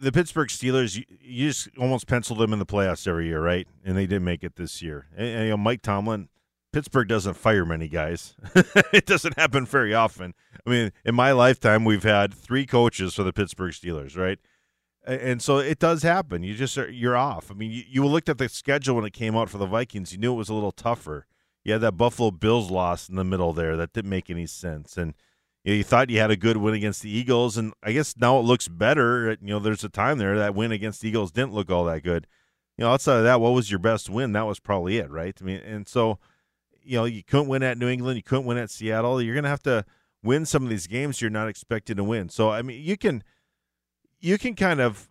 the 0.00 0.12
Pittsburgh 0.12 0.48
Steelers, 0.48 0.96
you, 0.96 1.04
you 1.20 1.48
just 1.48 1.68
almost 1.78 2.06
pencil 2.06 2.36
them 2.36 2.52
in 2.52 2.58
the 2.58 2.66
playoffs 2.66 3.06
every 3.06 3.26
year, 3.26 3.42
right? 3.42 3.66
And 3.84 3.96
they 3.96 4.06
didn't 4.06 4.24
make 4.24 4.44
it 4.44 4.56
this 4.56 4.80
year. 4.80 5.06
And, 5.16 5.26
and 5.26 5.44
you 5.44 5.50
know, 5.50 5.56
Mike 5.56 5.82
Tomlin, 5.82 6.28
Pittsburgh 6.72 7.08
doesn't 7.08 7.34
fire 7.34 7.64
many 7.64 7.88
guys. 7.88 8.34
it 8.92 9.06
doesn't 9.06 9.38
happen 9.38 9.66
very 9.66 9.94
often. 9.94 10.34
I 10.66 10.70
mean, 10.70 10.92
in 11.04 11.14
my 11.14 11.32
lifetime, 11.32 11.84
we've 11.84 12.04
had 12.04 12.32
three 12.32 12.66
coaches 12.66 13.14
for 13.14 13.22
the 13.22 13.32
Pittsburgh 13.32 13.72
Steelers, 13.72 14.16
right? 14.16 14.38
And 15.06 15.40
so 15.40 15.58
it 15.58 15.78
does 15.78 16.02
happen. 16.02 16.42
You 16.42 16.54
just 16.54 16.76
are, 16.76 16.90
you're 16.90 17.16
off. 17.16 17.50
I 17.50 17.54
mean, 17.54 17.70
you, 17.70 17.82
you 17.88 18.06
looked 18.06 18.28
at 18.28 18.38
the 18.38 18.48
schedule 18.48 18.96
when 18.96 19.04
it 19.04 19.12
came 19.12 19.36
out 19.36 19.48
for 19.48 19.58
the 19.58 19.66
Vikings. 19.66 20.12
You 20.12 20.18
knew 20.18 20.32
it 20.32 20.36
was 20.36 20.48
a 20.48 20.54
little 20.54 20.72
tougher. 20.72 21.26
You 21.64 21.72
had 21.72 21.80
that 21.82 21.96
Buffalo 21.96 22.30
Bills 22.30 22.70
loss 22.70 23.08
in 23.08 23.16
the 23.16 23.24
middle 23.24 23.52
there 23.52 23.76
that 23.76 23.92
didn't 23.92 24.10
make 24.10 24.30
any 24.30 24.46
sense, 24.46 24.96
and 24.96 25.14
you, 25.64 25.72
know, 25.72 25.76
you 25.76 25.84
thought 25.84 26.08
you 26.08 26.18
had 26.18 26.30
a 26.30 26.36
good 26.36 26.56
win 26.56 26.74
against 26.74 27.02
the 27.02 27.10
Eagles, 27.10 27.56
and 27.56 27.74
I 27.82 27.92
guess 27.92 28.14
now 28.16 28.38
it 28.38 28.42
looks 28.42 28.68
better. 28.68 29.36
You 29.40 29.48
know, 29.48 29.58
there's 29.58 29.84
a 29.84 29.88
time 29.88 30.18
there 30.18 30.38
that 30.38 30.54
win 30.54 30.72
against 30.72 31.02
the 31.02 31.08
Eagles 31.08 31.32
didn't 31.32 31.52
look 31.52 31.70
all 31.70 31.84
that 31.84 32.02
good. 32.02 32.26
You 32.76 32.84
know, 32.84 32.92
outside 32.92 33.18
of 33.18 33.24
that, 33.24 33.40
what 33.40 33.50
was 33.50 33.70
your 33.70 33.80
best 33.80 34.08
win? 34.08 34.32
That 34.32 34.46
was 34.46 34.60
probably 34.60 34.98
it, 34.98 35.10
right? 35.10 35.36
I 35.40 35.44
mean, 35.44 35.58
and 35.58 35.88
so 35.88 36.18
you 36.88 36.96
know, 36.96 37.04
you 37.04 37.22
couldn't 37.22 37.48
win 37.48 37.62
at 37.62 37.76
New 37.76 37.88
England, 37.88 38.16
you 38.16 38.22
couldn't 38.22 38.46
win 38.46 38.56
at 38.56 38.70
Seattle. 38.70 39.20
You're 39.20 39.34
gonna 39.34 39.48
have 39.48 39.62
to 39.64 39.84
win 40.22 40.46
some 40.46 40.62
of 40.62 40.70
these 40.70 40.86
games 40.86 41.20
you're 41.20 41.30
not 41.30 41.48
expected 41.48 41.98
to 41.98 42.04
win. 42.04 42.30
So 42.30 42.50
I 42.50 42.62
mean, 42.62 42.82
you 42.82 42.96
can 42.96 43.22
you 44.20 44.38
can 44.38 44.54
kind 44.54 44.80
of 44.80 45.08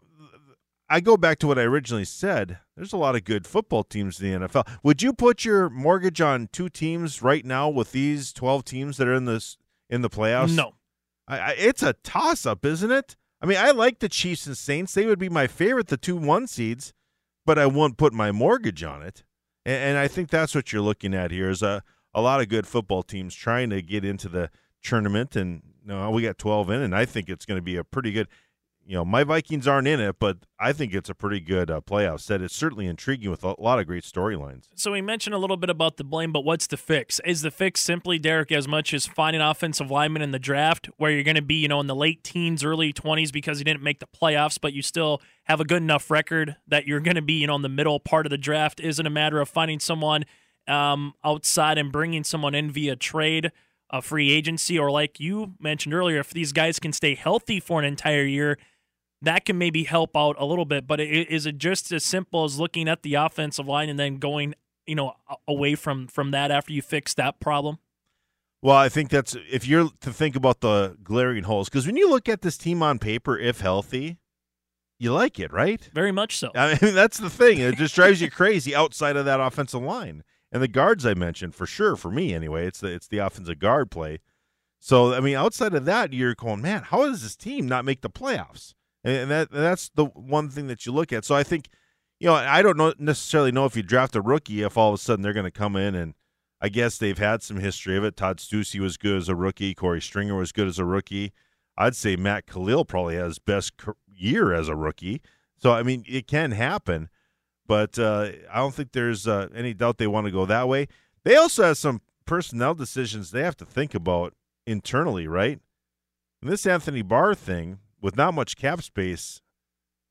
I 0.89 1.01
go 1.01 1.17
back 1.17 1.39
to 1.39 1.47
what 1.47 1.59
I 1.59 1.63
originally 1.63 2.05
said. 2.05 2.59
There's 2.75 2.93
a 2.93 2.97
lot 2.97 3.15
of 3.15 3.25
good 3.25 3.45
football 3.45 3.83
teams 3.83 4.21
in 4.21 4.39
the 4.39 4.47
NFL. 4.47 4.67
Would 4.83 5.01
you 5.01 5.11
put 5.11 5.43
your 5.43 5.69
mortgage 5.69 6.21
on 6.21 6.47
two 6.51 6.69
teams 6.69 7.21
right 7.21 7.45
now 7.45 7.67
with 7.67 7.91
these 7.91 8.31
12 8.31 8.63
teams 8.63 8.97
that 8.97 9.07
are 9.07 9.13
in 9.13 9.25
this 9.25 9.57
in 9.89 10.01
the 10.01 10.09
playoffs? 10.09 10.55
No. 10.55 10.75
I, 11.27 11.39
I, 11.39 11.55
it's 11.57 11.83
a 11.83 11.93
toss 11.93 12.45
up, 12.45 12.65
isn't 12.65 12.91
it? 12.91 13.17
I 13.41 13.45
mean, 13.45 13.57
I 13.57 13.71
like 13.71 13.99
the 13.99 14.09
Chiefs 14.09 14.47
and 14.47 14.57
Saints. 14.57 14.93
They 14.93 15.05
would 15.05 15.19
be 15.19 15.29
my 15.29 15.45
favorite, 15.47 15.87
the 15.87 15.97
two 15.97 16.15
one 16.15 16.47
seeds, 16.47 16.93
but 17.45 17.59
I 17.59 17.65
won't 17.65 17.97
put 17.97 18.13
my 18.13 18.31
mortgage 18.31 18.83
on 18.83 19.01
it. 19.03 19.23
And, 19.65 19.83
and 19.83 19.97
I 19.97 20.07
think 20.07 20.29
that's 20.29 20.55
what 20.55 20.71
you're 20.71 20.81
looking 20.81 21.13
at 21.13 21.31
here 21.31 21.49
is 21.49 21.61
a, 21.61 21.83
a 22.13 22.21
lot 22.21 22.39
of 22.39 22.47
good 22.47 22.65
football 22.65 23.03
teams 23.03 23.35
trying 23.35 23.69
to 23.71 23.81
get 23.81 24.05
into 24.05 24.29
the 24.29 24.49
tournament. 24.81 25.35
And 25.35 25.63
you 25.81 25.89
know, 25.89 26.09
we 26.11 26.21
got 26.21 26.37
12 26.37 26.69
in, 26.69 26.81
and 26.81 26.95
I 26.95 27.03
think 27.03 27.29
it's 27.29 27.45
going 27.45 27.57
to 27.57 27.63
be 27.63 27.75
a 27.75 27.83
pretty 27.83 28.13
good 28.13 28.29
you 28.87 28.95
know, 28.95 29.03
my 29.03 29.25
Vikings 29.25 29.67
aren't 29.67 29.87
in 29.87 29.99
it, 29.99 30.15
but 30.17 30.37
I 30.57 30.71
think 30.71 30.93
it's 30.93 31.09
a 31.09 31.13
pretty 31.13 31.41
good 31.41 31.69
uh, 31.69 31.81
playoff 31.81 32.21
set. 32.21 32.41
It's 32.41 32.55
certainly 32.55 32.85
intriguing 32.85 33.29
with 33.29 33.43
a 33.43 33.53
lot 33.59 33.79
of 33.79 33.85
great 33.85 34.05
storylines. 34.05 34.67
So 34.75 34.93
we 34.93 35.01
mentioned 35.01 35.35
a 35.35 35.37
little 35.37 35.57
bit 35.57 35.69
about 35.69 35.97
the 35.97 36.05
blame, 36.05 36.31
but 36.31 36.45
what's 36.45 36.67
the 36.67 36.77
fix? 36.77 37.19
Is 37.25 37.41
the 37.41 37.51
fix 37.51 37.81
simply 37.81 38.17
Derek 38.17 38.49
as 38.51 38.65
much 38.65 38.93
as 38.93 39.05
finding 39.05 39.41
offensive 39.41 39.91
linemen 39.91 40.21
in 40.21 40.31
the 40.31 40.39
draft, 40.39 40.89
where 40.95 41.11
you're 41.11 41.23
going 41.23 41.35
to 41.35 41.41
be, 41.41 41.55
you 41.55 41.67
know, 41.67 41.81
in 41.81 41.87
the 41.87 41.95
late 41.95 42.23
teens, 42.23 42.63
early 42.63 42.93
twenties 42.93 43.31
because 43.31 43.59
you 43.59 43.65
didn't 43.65 43.83
make 43.83 43.99
the 43.99 44.07
playoffs, 44.07 44.57
but 44.59 44.71
you 44.71 44.81
still 44.81 45.21
have 45.43 45.59
a 45.59 45.65
good 45.65 45.81
enough 45.81 46.09
record 46.09 46.55
that 46.65 46.87
you're 46.87 47.01
going 47.01 47.15
to 47.15 47.21
be, 47.21 47.33
you 47.33 47.47
know, 47.47 47.55
in 47.57 47.63
the 47.63 47.69
middle 47.69 47.99
part 47.99 48.25
of 48.25 48.29
the 48.29 48.37
draft? 48.37 48.79
Isn't 48.79 49.05
a 49.05 49.09
matter 49.09 49.41
of 49.41 49.49
finding 49.49 49.81
someone 49.81 50.23
um, 50.65 51.13
outside 51.25 51.77
and 51.77 51.91
bringing 51.91 52.23
someone 52.23 52.55
in 52.55 52.71
via 52.71 52.95
trade? 52.95 53.51
A 53.89 54.01
free 54.01 54.31
agency, 54.33 54.77
or 54.77 54.91
like 54.91 55.17
you 55.17 55.53
mentioned 55.61 55.93
earlier, 55.93 56.19
if 56.19 56.31
these 56.31 56.51
guys 56.51 56.77
can 56.77 56.91
stay 56.91 57.15
healthy 57.15 57.61
for 57.61 57.79
an 57.79 57.85
entire 57.85 58.25
year, 58.25 58.57
that 59.21 59.45
can 59.45 59.57
maybe 59.57 59.83
help 59.83 60.15
out 60.15 60.35
a 60.39 60.45
little 60.45 60.65
bit. 60.65 60.87
But 60.87 60.99
is 60.99 61.45
it 61.45 61.57
just 61.57 61.91
as 61.91 62.03
simple 62.03 62.43
as 62.43 62.59
looking 62.59 62.87
at 62.87 63.03
the 63.03 63.15
offensive 63.15 63.67
line 63.67 63.89
and 63.89 63.99
then 63.99 64.17
going, 64.17 64.53
you 64.85 64.95
know, 64.95 65.13
away 65.47 65.75
from 65.75 66.07
from 66.07 66.31
that 66.31 66.51
after 66.51 66.73
you 66.73 66.81
fix 66.81 67.13
that 67.15 67.39
problem? 67.39 67.79
Well, 68.61 68.75
I 68.75 68.89
think 68.89 69.09
that's 69.09 69.35
if 69.51 69.67
you're 69.67 69.89
to 70.01 70.11
think 70.11 70.35
about 70.35 70.61
the 70.61 70.97
glaring 71.03 71.43
holes 71.43 71.69
because 71.69 71.85
when 71.85 71.97
you 71.97 72.09
look 72.09 72.27
at 72.27 72.41
this 72.41 72.57
team 72.57 72.81
on 72.81 72.99
paper, 72.99 73.37
if 73.37 73.61
healthy, 73.61 74.17
you 74.99 75.13
like 75.13 75.39
it, 75.39 75.51
right? 75.53 75.89
Very 75.93 76.11
much 76.11 76.37
so. 76.37 76.51
I 76.55 76.77
mean, 76.81 76.93
that's 76.95 77.17
the 77.17 77.29
thing; 77.29 77.59
it 77.59 77.77
just 77.77 77.95
drives 77.95 78.21
you 78.21 78.31
crazy 78.31 78.75
outside 78.75 79.15
of 79.15 79.25
that 79.25 79.39
offensive 79.39 79.81
line 79.81 80.23
and 80.51 80.61
the 80.61 80.67
guards 80.67 81.05
I 81.05 81.13
mentioned 81.13 81.55
for 81.55 81.65
sure. 81.65 81.95
For 81.95 82.11
me, 82.11 82.33
anyway, 82.33 82.65
it's 82.65 82.79
the 82.79 82.87
it's 82.87 83.07
the 83.07 83.19
offensive 83.19 83.59
guard 83.59 83.91
play. 83.91 84.19
So, 84.79 85.13
I 85.13 85.19
mean, 85.19 85.35
outside 85.35 85.73
of 85.73 85.85
that, 85.85 86.13
you're 86.13 86.35
going, 86.35 86.61
man, 86.61 86.83
how 86.83 87.05
does 87.05 87.23
this 87.23 87.35
team 87.35 87.67
not 87.67 87.83
make 87.83 88.01
the 88.01 88.09
playoffs? 88.09 88.73
And 89.03 89.31
that 89.31 89.51
that's 89.51 89.89
the 89.89 90.05
one 90.05 90.49
thing 90.49 90.67
that 90.67 90.85
you 90.85 90.91
look 90.91 91.13
at. 91.13 91.23
So 91.23 91.35
I 91.35 91.43
think, 91.43 91.69
you 92.19 92.27
know, 92.27 92.33
I 92.33 92.61
don't 92.61 92.77
know 92.77 92.93
necessarily 92.97 93.51
know 93.51 93.65
if 93.65 93.75
you 93.75 93.83
draft 93.83 94.15
a 94.15 94.21
rookie 94.21 94.63
if 94.63 94.77
all 94.77 94.89
of 94.89 94.95
a 94.95 94.97
sudden 94.97 95.23
they're 95.23 95.33
going 95.33 95.45
to 95.45 95.51
come 95.51 95.75
in 95.75 95.95
and 95.95 96.13
I 96.59 96.69
guess 96.69 96.97
they've 96.97 97.17
had 97.17 97.43
some 97.43 97.57
history 97.57 97.95
of 97.95 98.03
it. 98.03 98.17
Todd 98.17 98.37
Steussie 98.37 98.79
was 98.79 98.97
good 98.97 99.17
as 99.17 99.29
a 99.29 99.35
rookie. 99.35 99.75
Korey 99.75 100.01
Stringer 100.01 100.35
was 100.35 100.51
good 100.51 100.67
as 100.67 100.79
a 100.79 100.85
rookie. 100.85 101.31
I'd 101.77 101.95
say 101.95 102.15
Matt 102.15 102.47
Kalil 102.47 102.85
probably 102.85 103.15
has 103.15 103.37
best 103.37 103.73
year 104.11 104.51
as 104.51 104.67
a 104.67 104.75
rookie. 104.75 105.21
So 105.57 105.71
I 105.71 105.83
mean, 105.83 106.03
it 106.07 106.27
can 106.27 106.51
happen, 106.51 107.09
but 107.67 107.97
uh, 107.99 108.29
I 108.51 108.57
don't 108.57 108.73
think 108.73 108.91
there's 108.91 109.27
uh, 109.27 109.47
any 109.53 109.73
doubt 109.73 109.97
they 109.97 110.07
want 110.07 110.25
to 110.25 110.31
go 110.31 110.45
that 110.45 110.67
way. 110.67 110.87
They 111.23 111.35
also 111.35 111.63
have 111.63 111.77
some 111.77 112.01
personnel 112.25 112.73
decisions 112.73 113.31
they 113.31 113.43
have 113.43 113.57
to 113.57 113.65
think 113.65 113.93
about 113.95 114.33
internally, 114.65 115.27
right? 115.27 115.59
And 116.41 116.51
this 116.51 116.65
Anthony 116.65 117.01
Barr 117.01 117.33
thing, 117.33 117.79
with 118.01 118.15
not 118.15 118.33
much 118.33 118.55
cap 118.55 118.81
space, 118.81 119.41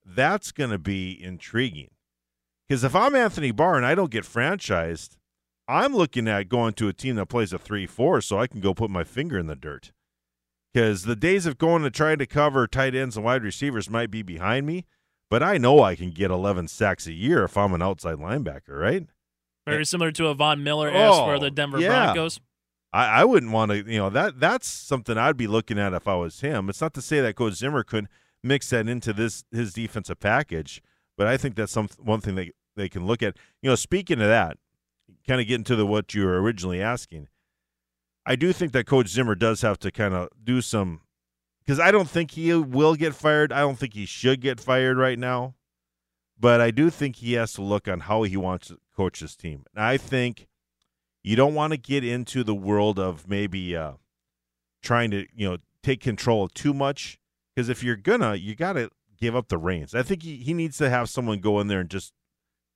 that's 0.05 0.53
going 0.53 0.71
to 0.71 0.79
be 0.79 1.23
intriguing. 1.23 1.91
Because 2.69 2.85
if 2.85 2.95
I'm 2.95 3.15
Anthony 3.15 3.53
Barr 3.53 3.77
and 3.77 3.87
I 3.87 3.95
don't 3.95 4.11
get 4.11 4.25
franchised, 4.25 5.17
I'm 5.69 5.95
looking 5.95 6.29
at 6.29 6.49
going 6.49 6.75
to 6.75 6.89
a 6.89 6.93
team 6.93 7.17
that 7.17 7.27
plays 7.27 7.53
a 7.53 7.59
3 7.59 7.87
4 7.87 8.21
so 8.21 8.39
I 8.39 8.47
can 8.47 8.61
go 8.61 8.75
put 8.75 8.91
my 8.91 9.05
finger 9.05 9.39
in 9.39 9.47
the 9.47 9.57
dirt. 9.57 9.93
Because 10.73 11.05
the 11.05 11.17
days 11.17 11.47
of 11.47 11.59
going 11.59 11.83
to 11.83 11.91
try 11.91 12.17
to 12.17 12.27
cover 12.27 12.67
tight 12.67 12.95
ends 12.95 13.17
and 13.17 13.25
wide 13.25 13.43
receivers 13.43 13.89
might 13.89 14.11
be 14.11 14.23
behind 14.23 14.67
me, 14.67 14.85
but 15.31 15.43
I 15.43 15.59
know 15.59 15.83
I 15.83 15.97
can 15.97 16.11
get 16.11 16.31
11 16.31 16.69
sacks 16.69 17.07
a 17.07 17.13
year 17.13 17.45
if 17.45 17.57
I'm 17.57 17.73
an 17.73 17.83
outside 17.83 18.17
linebacker, 18.17 18.79
right? 18.79 19.07
Very 19.67 19.85
similar 19.85 20.13
to 20.13 20.29
a 20.29 20.35
Von 20.35 20.63
Miller 20.63 20.91
oh, 20.95 21.25
for 21.25 21.39
the 21.39 21.51
Denver 21.51 21.81
yeah. 21.81 22.13
Broncos. 22.13 22.41
I, 22.97 23.21
I 23.21 23.25
wouldn't 23.25 23.53
want 23.53 23.73
to, 23.73 23.77
you 23.79 23.99
know, 23.99 24.09
that 24.09 24.41
that's 24.41 24.67
something 24.67 25.19
I'd 25.19 25.37
be 25.37 25.47
looking 25.47 25.79
at 25.79 25.93
if 25.93 26.09
I 26.09 26.15
was 26.15 26.41
him. 26.41 26.71
It's 26.71 26.81
not 26.81 26.95
to 26.95 27.03
say 27.03 27.21
that 27.21 27.37
Coach 27.37 27.55
Zimmer 27.55 27.85
could 27.85 28.09
mix 28.43 28.71
that 28.71 28.89
into 28.89 29.13
this 29.13 29.45
his 29.53 29.75
defensive 29.75 30.19
package, 30.19 30.83
but 31.17 31.27
I 31.27 31.37
think 31.37 31.57
that's 31.57 31.73
some 31.73 31.89
one 31.99 32.23
thing 32.23 32.37
they 32.37 32.53
they 32.75 32.89
can 32.89 33.07
look 33.07 33.23
at. 33.23 33.37
You 33.61 33.69
know, 33.69 33.77
speaking 33.77 34.21
of 34.23 34.29
that, 34.29 34.57
kind 35.29 35.43
of 35.43 35.47
getting 35.47 35.65
to 35.65 35.77
the 35.77 35.85
what 35.85 36.15
you 36.15 36.25
were 36.25 36.41
originally 36.41 36.81
asking. 36.81 37.29
I 38.25 38.35
do 38.35 38.53
think 38.55 38.73
that 38.73 38.87
Coach 38.87 39.09
Zimmer 39.09 39.35
does 39.35 39.61
have 39.61 39.79
to 39.81 39.91
kind 39.91 40.15
of 40.15 40.29
do 40.43 40.63
some 40.63 41.03
because 41.65 41.79
I 41.79 41.91
don't 41.91 42.09
think 42.09 42.31
he 42.31 42.55
will 42.55 42.95
get 42.95 43.15
fired. 43.15 43.53
I 43.53 43.61
don't 43.61 43.79
think 43.79 43.93
he 43.93 44.07
should 44.07 44.41
get 44.41 44.59
fired 44.59 44.97
right 44.97 45.19
now. 45.19 45.55
But 46.39 46.61
I 46.61 46.71
do 46.71 46.91
think 46.91 47.17
he 47.17 47.35
has 47.35 47.53
to 47.55 47.63
look 47.63 47.89
on 47.89 48.01
how 48.01 48.23
he 48.23 48.37
wants 48.37 48.69
to 48.69 48.79
coach 48.95 49.21
his 49.21 49.37
team. 49.37 49.65
And 49.75 49.83
I 49.83 49.97
think 49.97 50.49
you 51.27 51.35
don't 51.35 51.55
want 51.55 51.73
to 51.73 51.77
get 51.77 52.05
into 52.05 52.45
the 52.45 52.55
world 52.55 53.01
of 53.01 53.29
maybe 53.29 53.77
uh, 53.77 53.95
trying 54.81 55.11
to, 55.11 55.27
you 55.35 55.51
know, 55.51 55.57
take 55.83 56.01
control 56.01 56.47
too 56.47 56.73
much. 56.73 57.19
Because 57.53 57.69
if 57.69 57.83
you're 57.83 57.97
gonna, 57.97 58.37
you 58.37 58.55
got 58.55 58.75
to 58.75 58.91
give 59.19 59.35
up 59.35 59.49
the 59.49 59.59
reins. 59.59 59.93
I 59.93 60.05
think 60.05 60.23
he, 60.23 60.37
he 60.37 60.55
needs 60.55 60.79
to 60.79 60.89
have 60.89 61.11
someone 61.11 61.41
go 61.41 61.59
in 61.59 61.67
there 61.67 61.81
and 61.81 61.91
just 61.91 62.13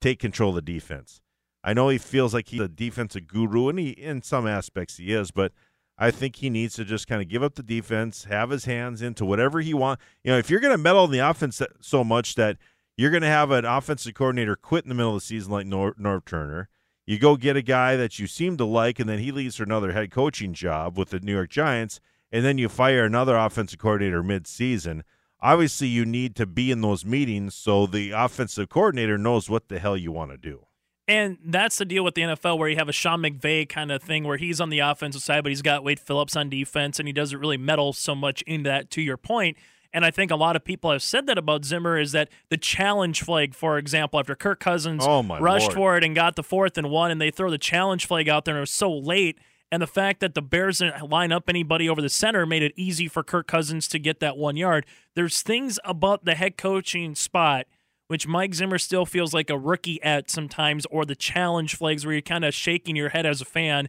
take 0.00 0.18
control 0.18 0.48
of 0.48 0.56
the 0.56 0.62
defense. 0.62 1.20
I 1.62 1.74
know 1.74 1.90
he 1.90 1.98
feels 1.98 2.34
like 2.34 2.48
he's 2.48 2.60
a 2.60 2.66
defensive 2.66 3.28
guru, 3.28 3.68
and 3.68 3.78
he 3.78 3.90
in 3.90 4.20
some 4.22 4.48
aspects 4.48 4.96
he 4.96 5.12
is, 5.12 5.30
but 5.30 5.52
I 5.96 6.10
think 6.10 6.36
he 6.36 6.50
needs 6.50 6.74
to 6.74 6.84
just 6.84 7.06
kind 7.06 7.22
of 7.22 7.28
give 7.28 7.44
up 7.44 7.54
the 7.54 7.62
defense, 7.62 8.24
have 8.24 8.50
his 8.50 8.64
hands 8.64 9.00
into 9.00 9.24
whatever 9.24 9.60
he 9.60 9.74
wants. 9.74 10.02
You 10.24 10.32
know, 10.32 10.38
if 10.38 10.50
you're 10.50 10.58
to 10.60 10.76
meddle 10.76 11.04
in 11.04 11.12
the 11.12 11.18
offense 11.20 11.62
so 11.80 12.02
much 12.02 12.34
that 12.34 12.56
you're 12.96 13.10
to 13.22 13.28
have 13.28 13.52
an 13.52 13.64
offensive 13.64 14.14
coordinator 14.14 14.56
quit 14.56 14.84
in 14.84 14.88
the 14.88 14.94
middle 14.96 15.14
of 15.14 15.20
the 15.20 15.26
season 15.26 15.52
like 15.52 15.66
Norv 15.66 16.24
Turner, 16.24 16.68
you 17.10 17.18
go 17.18 17.34
get 17.34 17.56
a 17.56 17.62
guy 17.62 17.96
that 17.96 18.20
you 18.20 18.28
seem 18.28 18.56
to 18.56 18.64
like, 18.64 19.00
and 19.00 19.08
then 19.08 19.18
he 19.18 19.32
leaves 19.32 19.56
for 19.56 19.64
another 19.64 19.90
head 19.90 20.12
coaching 20.12 20.54
job 20.54 20.96
with 20.96 21.10
the 21.10 21.18
New 21.18 21.32
York 21.32 21.50
Giants, 21.50 21.98
and 22.30 22.44
then 22.44 22.56
you 22.56 22.68
fire 22.68 23.04
another 23.04 23.36
offensive 23.36 23.80
coordinator 23.80 24.22
mid-season. 24.22 25.02
Obviously, 25.40 25.88
you 25.88 26.04
need 26.04 26.36
to 26.36 26.46
be 26.46 26.70
in 26.70 26.82
those 26.82 27.04
meetings 27.04 27.56
so 27.56 27.84
the 27.84 28.12
offensive 28.12 28.68
coordinator 28.68 29.18
knows 29.18 29.50
what 29.50 29.66
the 29.66 29.80
hell 29.80 29.96
you 29.96 30.12
want 30.12 30.30
to 30.30 30.36
do. 30.36 30.66
And 31.08 31.38
that's 31.44 31.78
the 31.78 31.84
deal 31.84 32.04
with 32.04 32.14
the 32.14 32.22
NFL 32.22 32.56
where 32.56 32.68
you 32.68 32.76
have 32.76 32.88
a 32.88 32.92
Sean 32.92 33.22
McVay 33.22 33.68
kind 33.68 33.90
of 33.90 34.00
thing 34.00 34.22
where 34.22 34.36
he's 34.36 34.60
on 34.60 34.70
the 34.70 34.78
offensive 34.78 35.22
side, 35.22 35.42
but 35.42 35.50
he's 35.50 35.62
got 35.62 35.82
Wade 35.82 35.98
Phillips 35.98 36.36
on 36.36 36.48
defense, 36.48 37.00
and 37.00 37.08
he 37.08 37.12
doesn't 37.12 37.40
really 37.40 37.56
meddle 37.56 37.92
so 37.92 38.14
much 38.14 38.42
in 38.42 38.62
that, 38.62 38.88
to 38.92 39.02
your 39.02 39.16
point. 39.16 39.56
And 39.92 40.04
I 40.04 40.10
think 40.10 40.30
a 40.30 40.36
lot 40.36 40.56
of 40.56 40.64
people 40.64 40.90
have 40.92 41.02
said 41.02 41.26
that 41.26 41.36
about 41.36 41.64
Zimmer 41.64 41.98
is 41.98 42.12
that 42.12 42.28
the 42.48 42.56
challenge 42.56 43.22
flag, 43.22 43.54
for 43.54 43.76
example, 43.76 44.20
after 44.20 44.34
Kirk 44.36 44.60
Cousins 44.60 45.04
oh 45.06 45.22
rushed 45.22 45.68
Lord. 45.68 45.74
for 45.74 45.96
it 45.96 46.04
and 46.04 46.14
got 46.14 46.36
the 46.36 46.42
fourth 46.42 46.78
and 46.78 46.90
one, 46.90 47.10
and 47.10 47.20
they 47.20 47.30
throw 47.30 47.50
the 47.50 47.58
challenge 47.58 48.06
flag 48.06 48.28
out 48.28 48.44
there, 48.44 48.54
and 48.54 48.60
it 48.60 48.62
was 48.62 48.70
so 48.70 48.92
late. 48.92 49.38
And 49.72 49.82
the 49.82 49.86
fact 49.86 50.20
that 50.20 50.34
the 50.34 50.42
Bears 50.42 50.78
didn't 50.78 51.08
line 51.08 51.32
up 51.32 51.48
anybody 51.48 51.88
over 51.88 52.02
the 52.02 52.08
center 52.08 52.46
made 52.46 52.62
it 52.62 52.72
easy 52.76 53.08
for 53.08 53.22
Kirk 53.22 53.46
Cousins 53.46 53.88
to 53.88 53.98
get 53.98 54.20
that 54.20 54.36
one 54.36 54.56
yard. 54.56 54.86
There's 55.14 55.42
things 55.42 55.78
about 55.84 56.24
the 56.24 56.34
head 56.34 56.56
coaching 56.56 57.14
spot– 57.14 57.66
which 58.10 58.26
Mike 58.26 58.54
Zimmer 58.54 58.76
still 58.78 59.06
feels 59.06 59.32
like 59.32 59.50
a 59.50 59.56
rookie 59.56 60.02
at 60.02 60.28
sometimes, 60.28 60.84
or 60.86 61.04
the 61.04 61.14
challenge 61.14 61.76
flags 61.76 62.04
where 62.04 62.12
you're 62.12 62.20
kind 62.20 62.44
of 62.44 62.52
shaking 62.52 62.96
your 62.96 63.10
head 63.10 63.24
as 63.24 63.40
a 63.40 63.44
fan, 63.44 63.88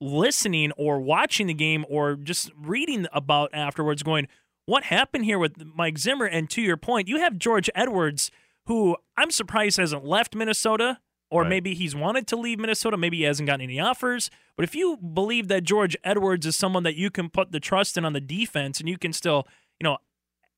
listening 0.00 0.72
or 0.72 1.00
watching 1.00 1.46
the 1.46 1.54
game 1.54 1.86
or 1.88 2.16
just 2.16 2.50
reading 2.60 3.06
about 3.12 3.48
afterwards, 3.54 4.02
going, 4.02 4.26
What 4.70 4.84
happened 4.84 5.24
here 5.24 5.36
with 5.36 5.56
Mike 5.74 5.98
Zimmer? 5.98 6.26
And 6.26 6.48
to 6.50 6.62
your 6.62 6.76
point, 6.76 7.08
you 7.08 7.18
have 7.18 7.40
George 7.40 7.68
Edwards, 7.74 8.30
who 8.66 8.96
I'm 9.16 9.32
surprised 9.32 9.78
hasn't 9.78 10.04
left 10.04 10.32
Minnesota. 10.32 11.00
Or 11.28 11.42
Right. 11.42 11.48
maybe 11.48 11.74
he's 11.74 11.96
wanted 11.96 12.28
to 12.28 12.36
leave 12.36 12.60
Minnesota. 12.60 12.96
Maybe 12.96 13.16
he 13.16 13.22
hasn't 13.24 13.48
gotten 13.48 13.62
any 13.62 13.80
offers. 13.80 14.30
But 14.54 14.62
if 14.62 14.76
you 14.76 14.96
believe 14.96 15.48
that 15.48 15.64
George 15.64 15.96
Edwards 16.04 16.46
is 16.46 16.54
someone 16.54 16.84
that 16.84 16.94
you 16.94 17.10
can 17.10 17.30
put 17.30 17.50
the 17.50 17.58
trust 17.58 17.96
in 17.96 18.04
on 18.04 18.12
the 18.12 18.20
defense 18.20 18.78
and 18.78 18.88
you 18.88 18.96
can 18.96 19.12
still, 19.12 19.44
you 19.80 19.84
know, 19.84 19.98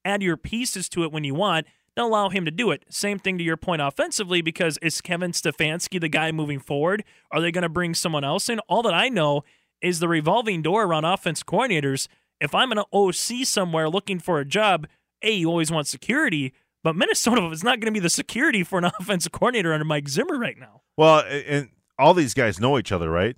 add 0.04 0.22
your 0.22 0.36
pieces 0.36 0.90
to 0.90 1.04
it 1.04 1.12
when 1.12 1.24
you 1.24 1.34
want, 1.34 1.66
then 1.96 2.04
allow 2.04 2.28
him 2.28 2.44
to 2.44 2.50
do 2.50 2.70
it. 2.70 2.84
Same 2.90 3.18
thing 3.18 3.38
to 3.38 3.44
your 3.44 3.56
point 3.56 3.80
offensively, 3.80 4.42
because 4.42 4.76
is 4.82 5.00
Kevin 5.00 5.32
Stefanski 5.32 5.98
the 5.98 6.10
guy 6.10 6.32
moving 6.32 6.60
forward? 6.60 7.02
Are 7.30 7.40
they 7.40 7.50
going 7.50 7.62
to 7.62 7.70
bring 7.70 7.94
someone 7.94 8.24
else 8.24 8.50
in? 8.50 8.58
All 8.68 8.82
that 8.82 8.92
I 8.92 9.08
know 9.08 9.42
is 9.80 10.00
the 10.00 10.08
revolving 10.08 10.60
door 10.60 10.84
around 10.84 11.06
offense 11.06 11.42
coordinators. 11.42 12.08
If 12.42 12.56
I'm 12.56 12.72
an 12.72 12.82
OC 12.92 13.44
somewhere 13.46 13.88
looking 13.88 14.18
for 14.18 14.40
a 14.40 14.44
job, 14.44 14.88
A, 15.22 15.32
you 15.32 15.48
always 15.48 15.70
want 15.70 15.86
security, 15.86 16.52
but 16.82 16.96
Minnesota 16.96 17.46
is 17.52 17.62
not 17.62 17.78
going 17.78 17.86
to 17.86 17.92
be 17.92 18.02
the 18.02 18.10
security 18.10 18.64
for 18.64 18.78
an 18.80 18.84
offensive 19.00 19.30
coordinator 19.30 19.72
under 19.72 19.84
Mike 19.84 20.08
Zimmer 20.08 20.36
right 20.36 20.58
now. 20.58 20.82
Well, 20.96 21.20
and 21.20 21.70
all 21.98 22.14
these 22.14 22.34
guys 22.34 22.58
know 22.58 22.78
each 22.78 22.90
other, 22.90 23.08
right? 23.08 23.36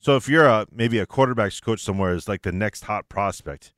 So 0.00 0.16
if 0.16 0.28
you're 0.28 0.46
a 0.46 0.66
maybe 0.72 0.98
a 0.98 1.06
quarterbacks 1.06 1.62
coach 1.62 1.80
somewhere 1.80 2.12
is 2.14 2.26
like 2.26 2.42
the 2.42 2.52
next 2.52 2.84
hot 2.84 3.08
prospect, 3.08 3.72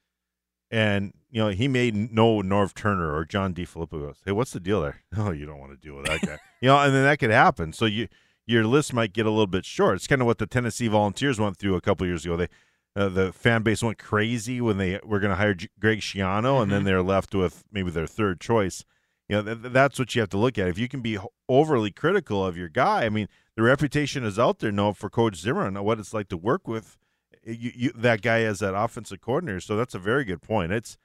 and 0.70 1.12
you 1.30 1.42
know 1.42 1.50
he 1.50 1.68
may 1.68 1.90
know 1.90 2.40
Norv 2.40 2.74
Turner 2.74 3.14
or 3.14 3.24
John 3.24 3.52
DeFilippo 3.52 3.90
goes, 3.90 4.22
"Hey, 4.24 4.32
what's 4.32 4.52
the 4.52 4.60
deal 4.60 4.80
there?" 4.80 5.02
Oh, 5.16 5.32
you 5.32 5.46
don't 5.46 5.58
want 5.58 5.72
to 5.72 5.76
deal 5.76 5.96
with 5.96 6.06
that 6.06 6.20
guy, 6.22 6.38
you 6.60 6.68
know, 6.68 6.78
and 6.78 6.94
then 6.94 7.02
that 7.02 7.18
could 7.18 7.30
happen. 7.30 7.72
So 7.72 7.86
you 7.86 8.06
your 8.46 8.64
list 8.64 8.92
might 8.92 9.12
get 9.12 9.26
a 9.26 9.30
little 9.30 9.48
bit 9.48 9.64
short. 9.64 9.96
It's 9.96 10.06
kind 10.06 10.22
of 10.22 10.26
what 10.26 10.38
the 10.38 10.46
Tennessee 10.46 10.86
Volunteers 10.86 11.40
went 11.40 11.56
through 11.56 11.74
a 11.74 11.80
couple 11.80 12.06
years 12.06 12.24
ago. 12.24 12.36
They 12.36 12.48
uh, 12.94 13.08
the 13.08 13.32
fan 13.32 13.62
base 13.62 13.82
went 13.82 13.99
crazy 13.99 14.61
when 14.61 14.76
they 14.78 15.00
were 15.04 15.20
going 15.20 15.30
to 15.30 15.37
hire 15.37 15.54
G- 15.54 15.68
Greg 15.78 16.00
Schiano, 16.00 16.62
and 16.62 16.70
then 16.70 16.84
they're 16.84 17.02
left 17.02 17.34
with 17.34 17.64
maybe 17.72 17.90
their 17.90 18.06
third 18.06 18.40
choice. 18.40 18.84
You 19.28 19.42
know, 19.42 19.54
th- 19.54 19.72
that's 19.72 19.99
what 19.99 20.14
you 20.14 20.20
have 20.20 20.30
to 20.30 20.38
look 20.38 20.58
at. 20.58 20.68
If 20.68 20.78
you 20.78 20.88
can 20.88 21.00
be 21.00 21.18
overly 21.49 21.90
critical 21.90 22.44
of 22.44 22.56
your 22.56 22.68
guy, 22.68 23.04
I 23.04 23.08
mean, 23.08 23.28
the 23.56 23.62
reputation 23.62 24.25
is 24.25 24.38
out 24.38 24.58
there 24.58 24.72
now 24.72 24.92
for 24.92 25.08
Coach 25.08 25.37
Zimmer 25.37 25.66
and 25.66 25.82
what 25.84 25.99
it's 25.99 26.12
like 26.12 26.28
to 26.28 26.37
work 26.37 26.68
with 26.68 26.99
you, 27.44 27.72
you, 27.75 27.92
that 27.94 28.22
guy 28.22 28.42
as 28.42 28.61
that 28.61 28.75
offensive 28.75 29.20
coordinator. 29.20 29.61
So 29.61 29.76
that's 29.76 29.94
a 29.94 29.99
very 29.99 30.25
good 30.25 30.42
point. 30.42 30.72
It's 30.72 30.96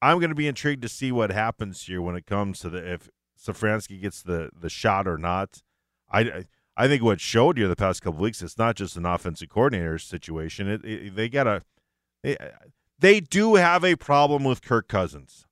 I'm 0.00 0.18
going 0.18 0.30
to 0.30 0.36
be 0.36 0.48
intrigued 0.48 0.82
to 0.82 0.88
see 0.88 1.12
what 1.12 1.30
happens 1.30 1.82
here 1.82 2.02
when 2.02 2.16
it 2.16 2.26
comes 2.26 2.60
to 2.60 2.70
the 2.70 2.92
if 2.92 3.08
Stefanski 3.40 4.00
gets 4.00 4.22
the 4.22 4.50
the 4.58 4.68
shot 4.68 5.06
or 5.06 5.18
not. 5.18 5.62
I, 6.10 6.20
I 6.20 6.44
I 6.76 6.88
think 6.88 7.02
what 7.02 7.20
showed 7.20 7.58
you 7.58 7.68
the 7.68 7.76
past 7.76 8.02
couple 8.02 8.20
weeks, 8.20 8.42
it's 8.42 8.58
not 8.58 8.76
just 8.76 8.96
an 8.96 9.04
offensive 9.04 9.48
coordinator 9.48 9.98
situation. 9.98 10.68
It, 10.68 10.84
it, 10.84 11.16
they 11.16 11.28
got 11.28 11.46
a 11.46 11.62
they, 12.22 12.36
they 12.98 13.20
do 13.20 13.56
have 13.56 13.84
a 13.84 13.96
problem 13.96 14.44
with 14.44 14.62
Kirk 14.62 14.88
Cousins. 14.88 15.46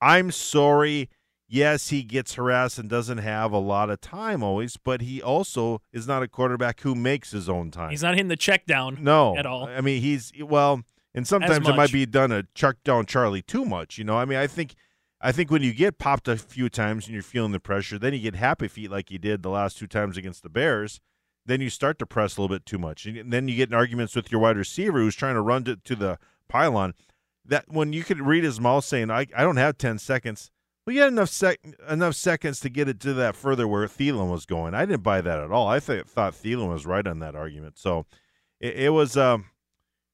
I'm 0.00 0.30
sorry. 0.30 1.08
Yes, 1.50 1.88
he 1.88 2.02
gets 2.02 2.34
harassed 2.34 2.78
and 2.78 2.90
doesn't 2.90 3.18
have 3.18 3.52
a 3.52 3.58
lot 3.58 3.88
of 3.88 4.02
time 4.02 4.42
always, 4.42 4.76
but 4.76 5.00
he 5.00 5.22
also 5.22 5.80
is 5.92 6.06
not 6.06 6.22
a 6.22 6.28
quarterback 6.28 6.80
who 6.80 6.94
makes 6.94 7.30
his 7.30 7.48
own 7.48 7.70
time. 7.70 7.88
He's 7.88 8.02
not 8.02 8.14
hitting 8.14 8.28
the 8.28 8.36
check 8.36 8.66
down 8.66 8.98
no 9.00 9.34
at 9.34 9.46
all. 9.46 9.66
I 9.66 9.80
mean, 9.80 10.02
he's 10.02 10.30
well, 10.38 10.82
and 11.14 11.26
sometimes 11.26 11.66
it 11.66 11.74
might 11.74 11.92
be 11.92 12.04
done 12.04 12.32
a 12.32 12.42
chuck 12.54 12.76
down 12.84 13.06
Charlie 13.06 13.40
too 13.40 13.64
much. 13.64 13.96
You 13.96 14.04
know, 14.04 14.18
I 14.18 14.26
mean, 14.26 14.38
I 14.38 14.46
think, 14.46 14.74
I 15.20 15.32
think 15.32 15.50
when 15.50 15.62
you 15.62 15.72
get 15.72 15.98
popped 15.98 16.28
a 16.28 16.36
few 16.36 16.68
times 16.68 17.06
and 17.06 17.14
you're 17.14 17.22
feeling 17.22 17.52
the 17.52 17.60
pressure, 17.60 17.98
then 17.98 18.14
you 18.14 18.20
get 18.20 18.36
happy 18.36 18.68
feet 18.68 18.90
like 18.90 19.10
you 19.10 19.18
did 19.18 19.42
the 19.42 19.50
last 19.50 19.78
two 19.78 19.88
times 19.88 20.16
against 20.16 20.42
the 20.42 20.48
Bears. 20.48 21.00
Then 21.44 21.60
you 21.60 21.70
start 21.70 21.98
to 21.98 22.06
press 22.06 22.36
a 22.36 22.40
little 22.40 22.54
bit 22.54 22.66
too 22.66 22.78
much, 22.78 23.06
and 23.06 23.32
then 23.32 23.48
you 23.48 23.56
get 23.56 23.70
in 23.70 23.74
arguments 23.74 24.14
with 24.14 24.30
your 24.30 24.40
wide 24.40 24.56
receiver 24.56 24.98
who's 24.98 25.16
trying 25.16 25.34
to 25.34 25.40
run 25.40 25.64
to, 25.64 25.76
to 25.76 25.96
the 25.96 26.18
pylon. 26.46 26.94
That 27.44 27.64
when 27.68 27.94
you 27.94 28.04
could 28.04 28.20
read 28.20 28.44
his 28.44 28.60
mouth 28.60 28.84
saying, 28.84 29.10
"I, 29.10 29.26
I 29.34 29.42
don't 29.42 29.56
have 29.56 29.78
ten 29.78 29.98
seconds." 29.98 30.50
Well, 30.84 30.94
you 30.94 31.00
had 31.00 31.12
enough 31.12 31.30
sec- 31.30 31.60
enough 31.88 32.14
seconds 32.14 32.60
to 32.60 32.68
get 32.68 32.88
it 32.88 33.00
to 33.00 33.14
that 33.14 33.34
further 33.34 33.66
where 33.66 33.86
Thielen 33.86 34.30
was 34.30 34.46
going. 34.46 34.74
I 34.74 34.84
didn't 34.84 35.02
buy 35.02 35.20
that 35.22 35.38
at 35.38 35.50
all. 35.50 35.68
I 35.68 35.80
th- 35.80 36.04
thought 36.04 36.34
Thielen 36.34 36.70
was 36.70 36.86
right 36.86 37.06
on 37.06 37.18
that 37.20 37.34
argument. 37.34 37.78
So 37.78 38.04
it, 38.60 38.76
it 38.76 38.88
was 38.90 39.16
um, 39.16 39.46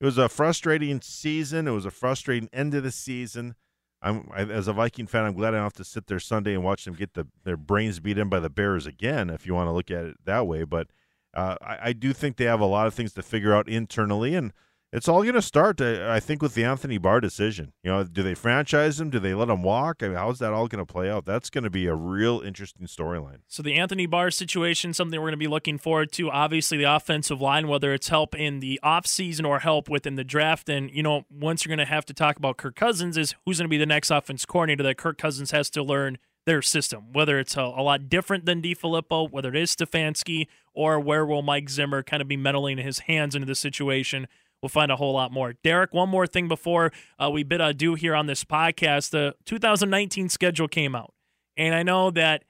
it 0.01 0.05
was 0.05 0.19
a 0.19 0.29
frustrating 0.29 1.01
season. 1.01 1.67
It 1.67 1.73
was 1.73 1.87
a 1.87 1.91
frustrating 1.91 2.49
end 2.53 2.75
of 2.75 2.85
the 2.85 2.93
season. 2.93 3.57
I'm 4.05 4.29
I, 4.33 4.43
as 4.43 4.69
a 4.69 4.73
Viking 4.73 5.07
fan, 5.07 5.25
I'm 5.25 5.33
glad 5.33 5.55
I 5.55 5.57
don't 5.57 5.65
have 5.65 5.73
to 5.75 5.85
sit 5.85 6.07
there 6.07 6.21
Sunday 6.21 6.55
and 6.55 6.63
watch 6.63 6.85
them 6.85 6.95
get 6.95 7.15
the, 7.15 7.27
their 7.45 7.57
brains 7.57 7.99
beat 7.99 8.19
in 8.19 8.29
by 8.29 8.39
the 8.39 8.51
Bears 8.51 8.87
again. 8.87 9.31
If 9.31 9.47
you 9.47 9.55
want 9.55 9.67
to 9.69 9.73
look 9.73 9.91
at 9.91 10.05
it 10.05 10.17
that 10.27 10.47
way, 10.47 10.65
but 10.65 10.89
uh, 11.33 11.57
I, 11.63 11.79
I 11.83 11.93
do 11.95 12.13
think 12.13 12.37
they 12.37 12.45
have 12.45 12.61
a 12.61 12.67
lot 12.67 12.87
of 12.87 12.95
things 12.95 13.15
to 13.15 13.23
figure 13.23 13.55
out 13.55 13.69
internally, 13.69 14.35
and 14.35 14.53
it's 14.95 15.09
all 15.09 15.23
going 15.23 15.35
to 15.35 15.43
start, 15.43 15.81
uh, 15.81 16.07
I 16.09 16.21
think, 16.21 16.41
with 16.41 16.55
the 16.55 16.63
Anthony 16.63 16.99
Barr 16.99 17.21
decision. 17.21 17.73
You 17.83 17.91
know, 17.91 18.05
do 18.05 18.23
they 18.23 18.35
franchise 18.35 19.01
him? 19.01 19.11
Do 19.11 19.19
they 19.19 19.35
let 19.35 19.49
him 19.49 19.65
walk? 19.65 20.05
I 20.05 20.07
mean, 20.07 20.17
how's 20.17 20.39
that 20.39 20.53
all 20.53 20.69
going 20.69 20.87
to 20.87 20.91
play 20.91 21.11
out? 21.11 21.25
That's 21.25 21.51
going 21.51 21.65
to 21.65 21.71
be 21.71 21.87
a 21.87 21.97
real 21.97 22.41
interesting 22.41 22.87
storyline. 22.87 23.39
So 23.49 23.61
the 23.61 23.75
Anthony 23.75 24.07
Barr 24.07 24.31
situation, 24.31 24.95
something 24.95 25.19
we're 25.19 25.27
going 25.27 25.33
to 25.33 25.37
be 25.37 25.49
looking 25.49 25.79
forward 25.79 26.13
to. 26.13 26.31
Obviously, 26.31 26.79
the 26.79 26.85
offensive 26.85 27.41
line, 27.41 27.67
whether 27.67 27.93
it's 27.93 28.07
help 28.07 28.37
in 28.37 28.61
the 28.61 28.79
offseason 28.85 29.45
or 29.45 29.59
help 29.59 29.89
within 29.89 30.15
the 30.15 30.23
draft. 30.23 30.69
And, 30.69 30.89
you 30.93 31.03
know, 31.03 31.25
once 31.29 31.65
you're 31.65 31.75
going 31.75 31.85
to 31.85 31.93
have 31.93 32.07
to 32.07 32.15
talk 32.15 32.37
about 32.37 32.57
Kirk 32.57 32.77
Cousins 32.77 33.17
is 33.17 33.35
who's 33.45 33.59
going 33.59 33.67
to 33.67 33.71
be 33.71 33.79
the 33.79 33.87
next 33.87 34.13
offense 34.13 34.47
coordinator 34.47 34.85
that 34.85 34.97
Kirk 34.97 35.19
Cousins 35.19 35.51
has 35.51 35.71
to 35.71 35.83
learn 35.83 36.19
their 36.47 36.63
system, 36.63 37.13
whether 37.13 37.39
it's 37.39 37.57
a, 37.57 37.63
a 37.63 37.83
lot 37.83 38.09
different 38.09 38.45
than 38.45 38.63
DeFilippo, 38.63 39.31
whether 39.31 39.49
it 39.49 39.57
is 39.57 39.75
Stefanski, 39.75 40.47
or 40.73 41.01
where 41.01 41.25
will 41.25 41.43
Mike 41.43 41.71
Zimmer 41.71 42.03
kind 42.03 42.21
of 42.21 42.29
be 42.29 42.37
meddling 42.37 42.79
his 42.79 43.01
hands 43.01 43.35
into 43.35 43.47
the 43.47 43.55
situation. 43.55 44.29
We'll 44.65 44.71
find 44.71 44.91
a 44.91 44.97
whole 44.97 45.13
lot 45.13 45.31
more. 45.31 45.53
Derek, 45.63 45.93
one 45.93 46.09
more 46.09 46.27
thing 46.27 46.49
before 46.49 46.91
uh, 47.19 47.29
we 47.31 47.43
bid 47.43 47.61
adieu 47.61 47.97
here 47.97 48.15
on 48.15 48.25
this 48.25 48.45
podcast. 48.45 49.11
The 49.11 49.35
2019 49.45 50.31
schedule 50.31 50.69
came 50.69 50.95
out. 50.95 51.13
And 51.55 51.75
I 51.75 51.83
know 51.83 52.11
that 52.13 52.45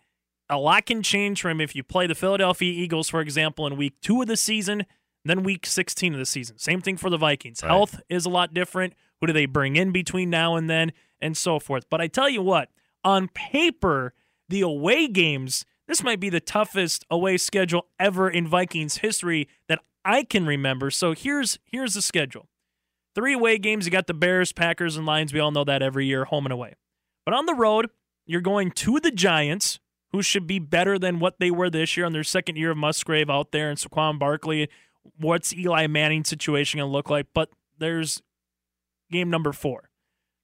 a 0.49 0.57
lot 0.57 0.87
can 0.87 1.03
change 1.03 1.43
from 1.43 1.61
if 1.61 1.75
you 1.75 1.83
play 1.83 2.07
the 2.07 2.15
Philadelphia 2.15 2.71
Eagles, 2.71 3.09
for 3.09 3.21
example, 3.21 3.67
in 3.67 3.77
week 3.77 3.95
two 4.01 4.23
of 4.23 4.29
the 4.29 4.37
season, 4.37 4.87
then 5.25 5.43
week 5.43 5.67
16 5.67 6.13
of 6.13 6.21
the 6.21 6.25
season. 6.25 6.57
Same 6.57 6.81
thing 6.81 6.97
for 6.97 7.11
the 7.11 7.17
Vikings. 7.17 7.65
Right. 7.65 7.71
Health 7.71 8.01
is 8.09 8.25
a 8.25 8.31
lot 8.31 8.55
different. 8.55 8.93
Who 9.21 9.27
do 9.27 9.33
they 9.33 9.47
bring 9.47 9.75
in 9.75 9.91
between 9.91 10.31
now 10.31 10.55
and 10.55 10.71
then, 10.71 10.93
and 11.21 11.37
so 11.37 11.59
forth. 11.59 11.87
But 11.91 12.01
I 12.01 12.07
tell 12.07 12.29
you 12.29 12.43
what, 12.43 12.69
on 13.03 13.27
paper, 13.27 14.15
the 14.49 14.61
away 14.61 15.09
games, 15.09 15.67
this 15.89 16.05
might 16.05 16.21
be 16.21 16.31
the 16.31 16.39
toughest 16.39 17.05
away 17.11 17.39
schedule 17.39 17.89
ever 17.99 18.31
in 18.31 18.47
Vikings 18.47 18.99
history 18.99 19.49
that 19.69 19.81
I 20.05 20.23
can 20.25 20.47
remember. 20.47 20.91
So 20.91 21.15
here's 21.15 21.59
here's 21.65 21.95
the 21.95 22.03
schedule. 22.03 22.49
Three 23.15 23.35
away 23.35 23.59
games. 23.59 23.87
You 23.87 23.93
got 23.93 24.07
the 24.07 24.15
Bears, 24.15 24.53
Packers, 24.53 24.97
and 24.97 25.07
Lions. 25.07 25.33
We 25.33 25.41
all 25.41 25.53
know 25.53 25.65
that 25.65 25.83
every 25.83 26.07
year, 26.07 26.25
home 26.25 26.47
and 26.47 26.53
away. 26.53 26.75
But 27.25 27.35
on 27.35 27.47
the 27.47 27.55
road, 27.55 27.91
you're 28.27 28.41
going 28.41 28.71
to 28.73 28.99
the 29.01 29.11
Giants, 29.11 29.79
who 30.13 30.21
should 30.21 30.47
be 30.47 30.59
better 30.59 30.99
than 30.99 31.21
what 31.21 31.39
they 31.39 31.51
were 31.51 31.71
this 31.71 31.97
year 31.97 32.07
on 32.07 32.13
their 32.13 32.25
second 32.25 32.57
year 32.57 32.73
of 32.73 32.77
Musgrave 32.77 33.31
out 33.31 33.53
there 33.53 33.71
and 33.71 33.79
Saquon 33.79 34.19
Barkley. 34.19 34.69
What's 35.17 35.55
Eli 35.55 35.87
Manning's 35.87 36.29
situation 36.29 36.79
going 36.79 36.89
to 36.89 36.93
look 36.93 37.09
like? 37.09 37.27
But 37.33 37.51
there's 37.79 38.21
game 39.11 39.31
number 39.31 39.53
four. 39.53 39.91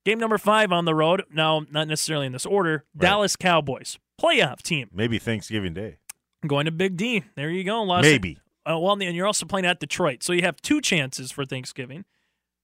Game 0.05 0.19
number 0.19 0.39
five 0.39 0.73
on 0.73 0.85
the 0.87 0.95
road. 0.95 1.25
Now, 1.33 1.67
not 1.71 1.89
necessarily 1.89 2.27
in 2.27 2.33
this 2.33 2.47
order. 2.47 2.85
Right. 2.95 3.09
Dallas 3.09 3.37
Cowboys, 3.37 3.99
playoff 4.21 4.63
team. 4.63 4.89
Maybe 4.93 5.19
Thanksgiving 5.19 5.75
Day. 5.75 5.99
Going 6.47 6.65
to 6.65 6.71
Big 6.71 6.97
D. 6.97 7.25
There 7.37 7.51
you 7.51 7.65
go. 7.65 7.83
Los 7.83 8.03
Maybe. 8.03 8.39
Uh, 8.75 8.79
well, 8.79 8.93
and 8.93 9.15
you're 9.17 9.27
also 9.27 9.47
playing 9.47 9.67
at 9.67 9.81
Detroit, 9.81 10.23
so 10.23 10.33
you 10.33 10.43
have 10.43 10.61
two 10.63 10.81
chances 10.81 11.31
for 11.31 11.45
Thanksgiving. 11.45 12.05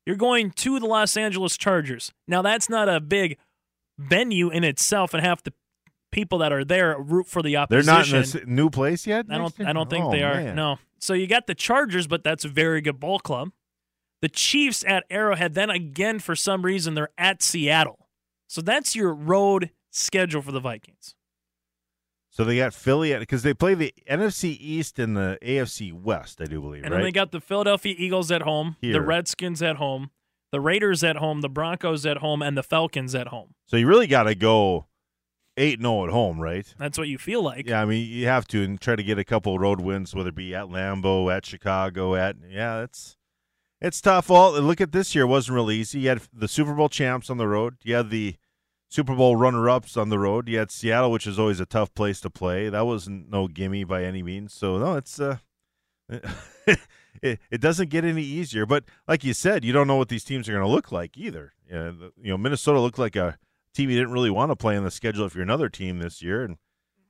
You're 0.05 0.17
going 0.17 0.51
to 0.53 0.79
the 0.79 0.87
Los 0.87 1.17
Angeles 1.17 1.57
Chargers. 1.57 2.13
Now, 2.29 2.43
that's 2.43 2.69
not 2.69 2.89
a 2.89 3.01
big 3.01 3.39
venue 3.99 4.51
in 4.51 4.63
itself, 4.65 5.15
and 5.15 5.25
half 5.25 5.43
the 5.43 5.53
people 6.13 6.39
that 6.39 6.53
are 6.53 6.65
there 6.65 6.97
root 6.99 7.27
for 7.27 7.43
the 7.43 7.57
opposition. 7.57 7.87
They're 7.87 7.95
not 7.95 8.07
in 8.09 8.13
this 8.21 8.37
new 8.47 8.71
place 8.71 9.07
yet. 9.07 9.27
I 9.31 9.39
don't. 9.39 9.59
year? 9.59 9.69
I 9.69 9.73
don't 9.73 9.91
think 9.91 10.05
Oh, 10.07 10.11
they 10.13 10.23
are. 10.23 10.35
man. 10.37 10.57
No. 10.57 10.79
So 10.99 11.13
you 11.13 11.27
got 11.27 11.47
the 11.47 11.55
Chargers, 11.55 12.07
but 12.07 12.25
that's 12.25 12.45
a 12.45 12.49
very 12.49 12.81
good 12.81 13.01
ball 13.01 13.19
club. 13.19 13.51
The 14.23 14.29
Chiefs 14.29 14.85
at 14.87 15.05
Arrowhead. 15.11 15.55
Then 15.55 15.69
again, 15.71 16.21
for 16.21 16.35
some 16.35 16.63
reason, 16.63 16.95
they're 16.95 17.11
at 17.19 17.43
Seattle. 17.43 18.09
So 18.49 18.63
that's 18.63 18.97
your 18.97 19.13
road 19.13 19.71
schedule 19.91 20.41
for 20.41 20.53
the 20.53 20.61
Vikings. 20.61 21.15
So 22.37 22.45
they 22.45 22.59
got 22.59 22.75
Philly 22.75 23.19
because 23.19 23.43
they 23.45 23.55
play 23.55 23.73
the 23.73 23.95
NFC 24.07 24.59
East 24.61 24.99
and 24.99 25.17
the 25.17 25.39
AFC 25.41 25.91
West, 25.91 26.39
I 26.39 26.45
do 26.45 26.61
believe, 26.61 26.85
And 26.85 26.93
right? 26.93 26.99
then 26.99 27.05
they 27.05 27.11
got 27.11 27.33
the 27.33 27.41
Philadelphia 27.41 27.95
Eagles 27.97 28.31
at 28.31 28.43
home, 28.43 28.77
the 28.83 29.01
Redskins 29.01 29.63
at 29.63 29.77
home, 29.77 30.11
the 30.53 30.61
Raiders 30.61 31.03
at 31.03 31.17
home, 31.17 31.41
the 31.41 31.49
Broncos 31.49 32.05
at 32.05 32.19
home, 32.19 32.43
and 32.43 32.55
the 32.55 32.63
Falcons 32.63 33.15
at 33.15 33.29
home. 33.29 33.55
so 33.65 33.79
you 33.79 33.87
really 33.87 34.07
got 34.07 34.25
to 34.25 34.35
go 34.35 34.85
eight 35.57 35.81
zero 35.81 36.01
oh 36.01 36.05
at 36.05 36.11
home, 36.11 36.39
right? 36.39 36.67
That's 36.79 36.99
what 36.99 37.09
you 37.09 37.17
feel 37.17 37.41
like. 37.43 37.67
Yeah, 37.67 37.81
I 37.81 37.87
mean 37.87 38.07
you 38.07 38.27
have 38.27 38.47
to 38.49 38.63
and 38.63 38.79
try 38.79 38.97
to 38.97 39.03
get 39.03 39.19
a 39.19 39.25
couple 39.25 39.59
road 39.59 39.81
wins, 39.81 40.15
whether 40.15 40.29
it 40.29 40.35
be 40.35 40.55
at 40.55 40.67
Lambeau, 40.67 41.35
at 41.35 41.47
Chicago, 41.47 42.17
at 42.17 42.37
yeah, 42.47 42.83
it's 42.83 43.17
it's 43.81 44.03
tough. 44.03 44.29
Well, 44.29 44.61
look 44.61 44.83
at 44.83 44.93
this 44.93 45.15
year; 45.15 45.25
it 45.25 45.29
wasn't 45.29 45.55
really 45.55 45.77
easy. 45.77 46.01
You 46.01 46.11
had 46.11 46.21
the 46.35 46.49
Super 46.49 46.75
Bowl 46.75 46.91
champs 46.91 47.31
on 47.31 47.39
the 47.39 47.49
road. 47.49 47.77
You 47.83 47.95
had 47.95 48.11
the 48.11 48.37
Super 48.89 49.15
Bowl 49.17 49.37
runner-ups 49.37 49.97
on 49.97 50.09
the 50.11 50.19
road. 50.19 50.49
You 50.49 50.59
had 50.59 50.71
Seattle, 50.71 51.11
which 51.11 51.27
is 51.27 51.39
always 51.39 51.61
a 51.61 51.67
tough 51.67 51.93
place 51.95 52.21
to 52.21 52.31
play. 52.31 52.69
That 52.69 52.87
wasn't 52.87 53.31
no 53.31 53.49
gimme 53.49 53.85
by 53.85 54.05
any 54.05 54.23
means. 54.23 54.53
So 54.55 54.79
no, 54.79 54.95
it's 54.97 55.19
uh, 55.21 55.39
it, 56.09 56.79
it 57.51 57.61
doesn't 57.61 57.91
get 57.91 58.05
any 58.05 58.23
easier. 58.23 58.67
But 58.67 58.85
like 59.09 59.25
you 59.25 59.35
said, 59.35 59.65
you 59.65 59.73
don't 59.73 59.87
know 59.87 59.97
what 59.97 60.09
these 60.09 60.25
teams 60.25 60.49
are 60.49 60.53
going 60.53 60.65
to 60.65 60.71
look 60.71 60.93
like 60.93 61.17
either. 61.17 61.53
You 61.69 61.75
know, 61.77 61.93
the- 61.93 62.13
you 62.23 62.31
know, 62.31 62.39
Minnesota 62.39 62.81
looked 62.81 62.99
like 62.99 63.17
a 63.17 63.39
team 63.75 63.91
you 63.91 63.97
didn't 63.97 64.13
really 64.13 64.31
want 64.31 64.51
to 64.51 64.57
play 64.57 64.77
on 64.77 64.85
the 64.85 64.91
schedule 64.91 65.27
if 65.27 65.35
you're 65.35 65.43
another 65.43 65.69
team 65.69 65.99
this 65.99 66.23
year, 66.23 66.43
and 66.43 66.57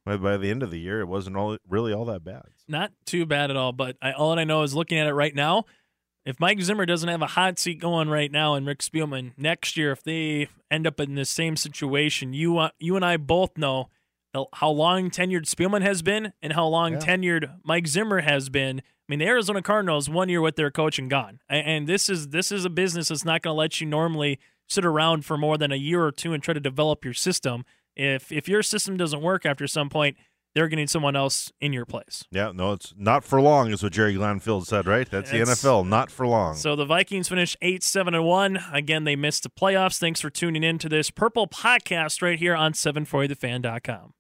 by, 0.05 0.17
by 0.17 0.37
the 0.37 0.51
end 0.51 0.63
of 0.63 0.71
the 0.71 0.81
year, 0.81 1.01
it 1.01 1.07
wasn't 1.07 1.37
all 1.37 1.59
really 1.69 1.93
all 1.93 2.05
that 2.07 2.25
bad. 2.25 2.47
Not 2.69 2.93
too 3.05 3.27
bad 3.27 3.51
at 3.51 3.57
all. 3.57 3.73
But 3.73 3.97
I, 4.01 4.13
all 4.13 4.39
I 4.39 4.45
know 4.45 4.63
is 4.63 4.75
looking 4.75 4.99
at 4.99 5.07
it 5.07 5.13
right 5.15 5.35
now. 5.35 5.65
If 6.27 6.41
Mike 6.41 6.61
Zimmer 6.61 6.85
doesn't 6.87 7.09
have 7.09 7.23
a 7.23 7.27
hot 7.29 7.59
seat 7.59 7.79
going 7.81 8.09
right 8.09 8.33
now, 8.33 8.55
and 8.55 8.67
Rick 8.67 8.81
Spielman 8.81 9.33
next 9.39 9.77
year, 9.77 9.93
if 9.93 10.03
they 10.03 10.49
end 10.71 10.85
up 10.85 10.99
in 10.99 11.15
the 11.15 11.25
same 11.25 11.57
situation, 11.57 12.33
you 12.35 12.59
uh, 12.59 12.71
you 12.81 12.97
and 12.97 13.05
I 13.05 13.17
both 13.17 13.57
know 13.57 13.89
how 14.55 14.69
long 14.69 15.09
tenured 15.09 15.47
Spielman 15.49 15.83
has 15.83 16.03
been 16.03 16.33
and 16.43 16.53
how 16.53 16.67
long 16.67 16.95
Yeah. 16.95 16.99
tenured 16.99 17.55
Mike 17.65 17.87
Zimmer 17.87 18.21
has 18.21 18.49
been. 18.51 18.81
I 18.81 18.83
mean, 19.09 19.21
the 19.21 19.27
Arizona 19.27 19.63
Cardinals 19.63 20.11
one 20.11 20.29
year 20.29 20.41
with 20.41 20.57
their 20.57 20.71
coach 20.71 20.99
and 20.99 21.09
gone, 21.09 21.39
and 21.49 21.87
this 21.87 22.09
is 22.11 22.29
this 22.29 22.51
is 22.51 22.65
a 22.65 22.71
business 22.71 23.09
that's 23.09 23.25
not 23.25 23.43
going 23.43 23.55
to 23.55 23.59
let 23.59 23.81
you 23.81 23.87
normally 23.87 24.41
sit 24.69 24.85
around 24.85 25.25
for 25.25 25.39
more 25.39 25.57
than 25.57 25.71
a 25.71 25.77
year 25.77 26.05
or 26.05 26.11
two 26.11 26.33
and 26.33 26.43
try 26.43 26.53
to 26.53 26.59
develop 26.61 27.05
your 27.05 27.15
system. 27.15 27.65
If 27.95 28.33
if 28.33 28.49
your 28.49 28.65
system 28.65 28.97
doesn't 28.97 29.23
work 29.23 29.47
after 29.47 29.69
some 29.69 29.89
point, 29.89 30.17
they're 30.57 30.69
need 30.71 30.89
someone 30.89 31.15
else 31.15 31.53
in 31.61 31.73
your 31.75 31.85
place. 31.85 32.25
Yeah, 32.33 32.51
no, 32.53 32.73
it's 32.73 32.95
not 32.97 33.25
for 33.25 33.41
long, 33.43 33.71
is 33.71 33.83
what 33.83 33.93
Jerry 33.93 34.15
Glanville 34.15 34.63
said, 34.63 34.87
right? 34.87 35.09
That's 35.09 35.31
the 35.31 35.43
It's- 35.43 35.63
NFL, 35.63 35.85
not 35.87 36.11
for 36.11 36.27
long. 36.27 36.55
So 36.55 36.75
the 36.75 36.87
Vikings 36.87 37.29
finished 37.29 37.59
8 37.61 37.83
7 37.85 38.15
and 38.15 38.25
1. 38.25 38.59
Again, 38.73 39.05
they 39.05 39.17
missed 39.17 39.43
the 39.43 39.51
playoffs. 39.51 39.99
Thanks 39.99 40.21
for 40.21 40.31
tuning 40.31 40.65
in 40.65 40.79
to 40.79 40.89
this 40.89 41.11
Purple 41.11 41.47
podcast 41.47 42.23
right 42.23 42.39
here 42.39 42.55
on 42.57 42.73
740thefan.com. 42.73 44.15